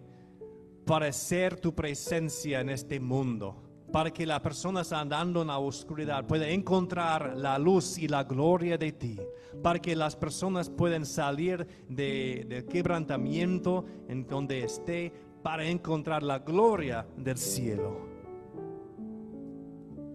para 0.87 1.13
ser 1.13 1.61
tu 1.61 1.75
presencia 1.75 2.61
en 2.61 2.71
este 2.71 2.99
mundo. 2.99 3.70
Para 3.93 4.11
que 4.11 4.25
las 4.25 4.41
personas 4.41 4.93
andando 4.93 5.43
en 5.43 5.49
la 5.49 5.59
oscuridad 5.59 6.27
puedan 6.27 6.49
encontrar 6.51 7.37
la 7.37 7.59
luz 7.59 7.99
y 7.99 8.07
la 8.07 8.25
gloria 8.25 8.79
de 8.79 8.93
ti. 8.93 9.19
Para 9.63 9.81
que 9.81 9.97
las 9.97 10.15
personas 10.15 10.71
puedan 10.71 11.05
salir 11.05 11.67
del 11.89 12.49
de 12.49 12.67
quebrantamiento 12.67 13.85
en 14.09 14.27
donde 14.27 14.63
esté 14.65 15.13
para 15.43 15.65
encontrar 15.65 16.23
la 16.23 16.39
gloria 16.39 17.07
del 17.17 17.37
cielo. 17.37 18.09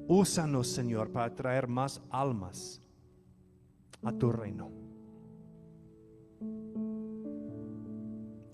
Úsanos, 0.08 0.68
Señor, 0.68 1.12
para 1.12 1.34
traer 1.34 1.68
más 1.68 2.02
almas 2.12 2.80
a 4.04 4.12
tu 4.12 4.32
reino. 4.32 4.70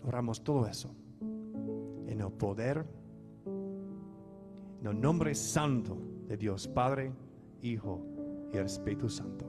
Oramos 0.03 0.43
todo 0.43 0.65
eso 0.65 0.95
en 2.07 2.21
el 2.21 2.31
poder, 2.31 2.85
en 4.81 4.87
el 4.87 4.99
nombre 4.99 5.33
santo 5.33 5.97
de 6.27 6.35
Dios 6.35 6.67
Padre, 6.67 7.13
Hijo 7.61 8.03
y 8.53 8.57
Espíritu 8.57 9.07
Santo. 9.07 9.45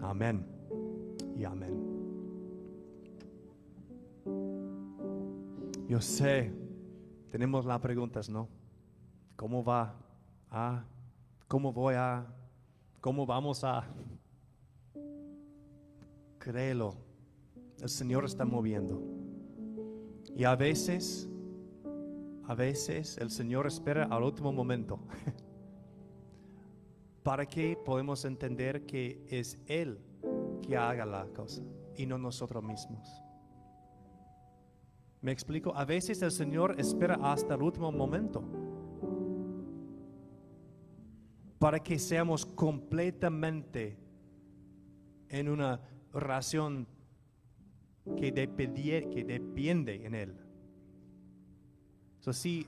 Amén 0.00 0.46
y 1.36 1.44
amén. 1.44 1.74
Yo 5.88 6.00
sé, 6.00 6.50
tenemos 7.30 7.66
las 7.66 7.80
preguntas, 7.80 8.30
¿no? 8.30 8.48
¿Cómo 9.36 9.62
va 9.62 9.94
Ah, 10.56 10.84
¿cómo 11.48 11.72
voy 11.72 11.94
a, 11.96 12.24
cómo 13.00 13.26
vamos 13.26 13.64
a? 13.64 13.84
créelo. 16.38 16.94
El 17.80 17.88
Señor 17.88 18.24
está 18.24 18.44
moviendo. 18.44 19.02
Y 20.36 20.44
a 20.44 20.54
veces, 20.54 21.28
a 22.46 22.54
veces 22.54 23.18
el 23.18 23.30
Señor 23.30 23.66
espera 23.66 24.04
al 24.04 24.22
último 24.22 24.52
momento. 24.52 25.00
para 27.24 27.46
que 27.46 27.76
podemos 27.76 28.24
entender 28.26 28.84
que 28.84 29.24
es 29.28 29.58
Él 29.66 29.98
que 30.62 30.76
haga 30.76 31.06
la 31.06 31.26
cosa 31.28 31.62
y 31.96 32.06
no 32.06 32.18
nosotros 32.18 32.62
mismos. 32.62 33.22
¿Me 35.22 35.32
explico? 35.32 35.74
A 35.74 35.86
veces 35.86 36.20
el 36.20 36.30
Señor 36.30 36.78
espera 36.78 37.18
hasta 37.22 37.54
el 37.54 37.62
último 37.62 37.90
momento 37.90 38.44
para 41.58 41.82
que 41.82 41.98
seamos 41.98 42.44
completamente 42.44 43.96
en 45.30 45.48
una 45.48 45.80
relación 46.12 46.86
que, 48.18 48.34
que 48.34 49.24
depende 49.24 50.04
en 50.04 50.14
Él. 50.14 50.43
So, 52.24 52.32
si, 52.32 52.66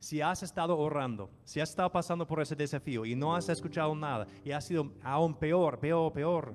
si 0.00 0.20
has 0.20 0.42
estado 0.42 0.76
orando, 0.76 1.30
si 1.44 1.60
has 1.60 1.70
estado 1.70 1.92
pasando 1.92 2.26
por 2.26 2.42
ese 2.42 2.56
desafío 2.56 3.06
y 3.06 3.14
no 3.14 3.32
has 3.32 3.48
escuchado 3.48 3.94
nada 3.94 4.26
y 4.44 4.50
ha 4.50 4.60
sido 4.60 4.90
aún 5.04 5.34
peor, 5.34 5.78
peor, 5.78 6.12
peor, 6.12 6.52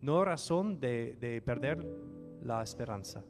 no 0.00 0.24
razón 0.24 0.80
de, 0.80 1.18
de 1.20 1.42
perder 1.42 1.86
la 2.42 2.62
esperanza. 2.62 3.22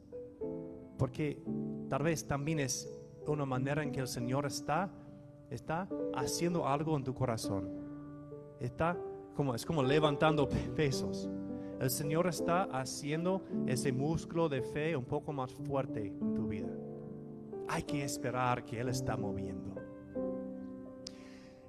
Porque 0.97 1.43
tal 1.89 2.03
vez 2.03 2.25
también 2.25 2.61
es 2.61 2.89
una 3.27 3.45
manera 3.45 3.83
en 3.83 3.91
que 3.91 3.99
el 3.99 4.07
Señor 4.07 4.45
está, 4.45 4.89
está 5.49 5.89
haciendo 6.15 6.65
algo 6.65 6.95
en 6.95 7.03
tu 7.03 7.13
corazón. 7.13 7.69
Está 8.61 8.97
como, 9.35 9.53
es 9.53 9.65
como 9.65 9.83
levantando 9.83 10.47
pesos. 10.77 11.29
El 11.81 11.89
Señor 11.89 12.25
está 12.27 12.69
haciendo 12.71 13.43
ese 13.67 13.91
músculo 13.91 14.47
de 14.47 14.61
fe 14.61 14.95
un 14.95 15.03
poco 15.03 15.33
más 15.33 15.53
fuerte 15.53 16.07
en 16.07 16.35
tu 16.35 16.47
vida. 16.47 16.69
Hay 17.69 17.83
que 17.83 18.03
esperar 18.03 18.65
que 18.65 18.79
Él 18.79 18.89
está 18.89 19.15
moviendo. 19.15 19.75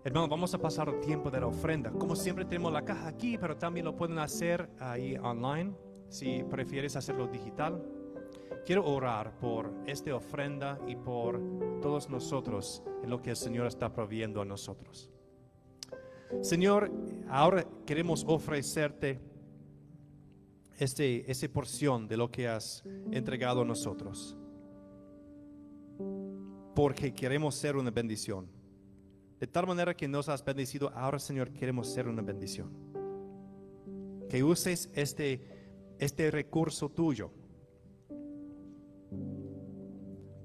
Hermano, 0.02 0.28
vamos 0.28 0.54
a 0.54 0.58
pasar 0.58 0.88
el 0.88 0.98
tiempo 1.00 1.30
de 1.30 1.40
la 1.40 1.46
ofrenda. 1.46 1.90
Como 1.90 2.16
siempre 2.16 2.46
tenemos 2.46 2.72
la 2.72 2.82
caja 2.86 3.06
aquí, 3.08 3.36
pero 3.36 3.58
también 3.58 3.84
lo 3.84 3.94
pueden 3.94 4.18
hacer 4.18 4.70
ahí 4.78 5.14
online, 5.18 5.74
si 6.08 6.42
prefieres 6.44 6.96
hacerlo 6.96 7.26
digital. 7.26 7.84
Quiero 8.64 8.86
orar 8.86 9.38
por 9.38 9.74
esta 9.86 10.14
ofrenda 10.14 10.78
y 10.86 10.96
por 10.96 11.38
todos 11.82 12.08
nosotros 12.08 12.82
en 13.02 13.10
lo 13.10 13.20
que 13.20 13.30
el 13.30 13.36
Señor 13.36 13.66
está 13.66 13.92
proviendo 13.92 14.40
a 14.40 14.46
nosotros. 14.46 15.10
Señor, 16.40 16.90
ahora 17.28 17.66
queremos 17.84 18.24
ofrecerte 18.26 19.20
este, 20.78 21.30
esa 21.30 21.46
porción 21.48 22.08
de 22.08 22.16
lo 22.16 22.30
que 22.30 22.48
has 22.48 22.82
entregado 23.10 23.60
a 23.60 23.64
nosotros. 23.66 24.38
Porque 26.80 27.12
queremos 27.12 27.56
ser 27.56 27.76
una 27.76 27.90
bendición. 27.90 28.46
De 29.38 29.46
tal 29.46 29.66
manera 29.66 29.94
que 29.94 30.08
nos 30.08 30.30
has 30.30 30.42
bendecido, 30.42 30.90
ahora 30.94 31.18
Señor 31.18 31.50
queremos 31.50 31.86
ser 31.88 32.08
una 32.08 32.22
bendición. 32.22 32.70
Que 34.30 34.42
uses 34.42 34.90
este, 34.94 35.42
este 35.98 36.30
recurso 36.30 36.88
tuyo 36.88 37.32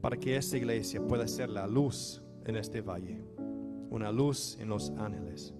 para 0.02 0.18
que 0.18 0.36
esta 0.36 0.58
iglesia 0.58 1.02
pueda 1.08 1.26
ser 1.26 1.48
la 1.48 1.68
luz 1.68 2.22
en 2.44 2.58
este 2.58 2.82
valle, 2.82 3.24
una 3.90 4.12
luz 4.12 4.58
en 4.60 4.68
los 4.68 4.90
ángeles. 4.98 5.54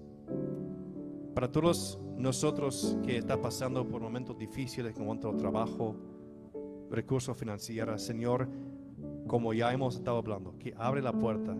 Para 1.34 1.50
todos 1.50 1.98
nosotros 2.18 2.98
que 3.02 3.16
está 3.16 3.40
pasando 3.40 3.88
por 3.88 4.02
momentos 4.02 4.36
difíciles 4.36 4.94
en 4.98 5.06
cuanto 5.06 5.30
al 5.30 5.38
trabajo, 5.38 5.96
recursos 6.90 7.34
financieros, 7.34 8.02
Señor, 8.02 8.46
como 9.26 9.52
ya 9.52 9.72
hemos 9.72 9.96
estado 9.96 10.18
hablando, 10.18 10.58
que 10.58 10.74
abre 10.76 11.02
la 11.02 11.12
puerta, 11.12 11.56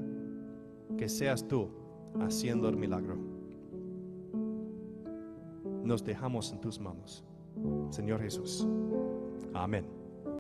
que 0.96 1.08
seas 1.08 1.46
tú 1.46 1.70
haciendo 2.20 2.68
el 2.68 2.76
milagro. 2.76 3.16
Nos 5.84 6.04
dejamos 6.04 6.52
en 6.52 6.60
tus 6.60 6.80
manos, 6.80 7.24
Señor 7.90 8.20
Jesús. 8.20 8.66
Amén. 9.54 9.95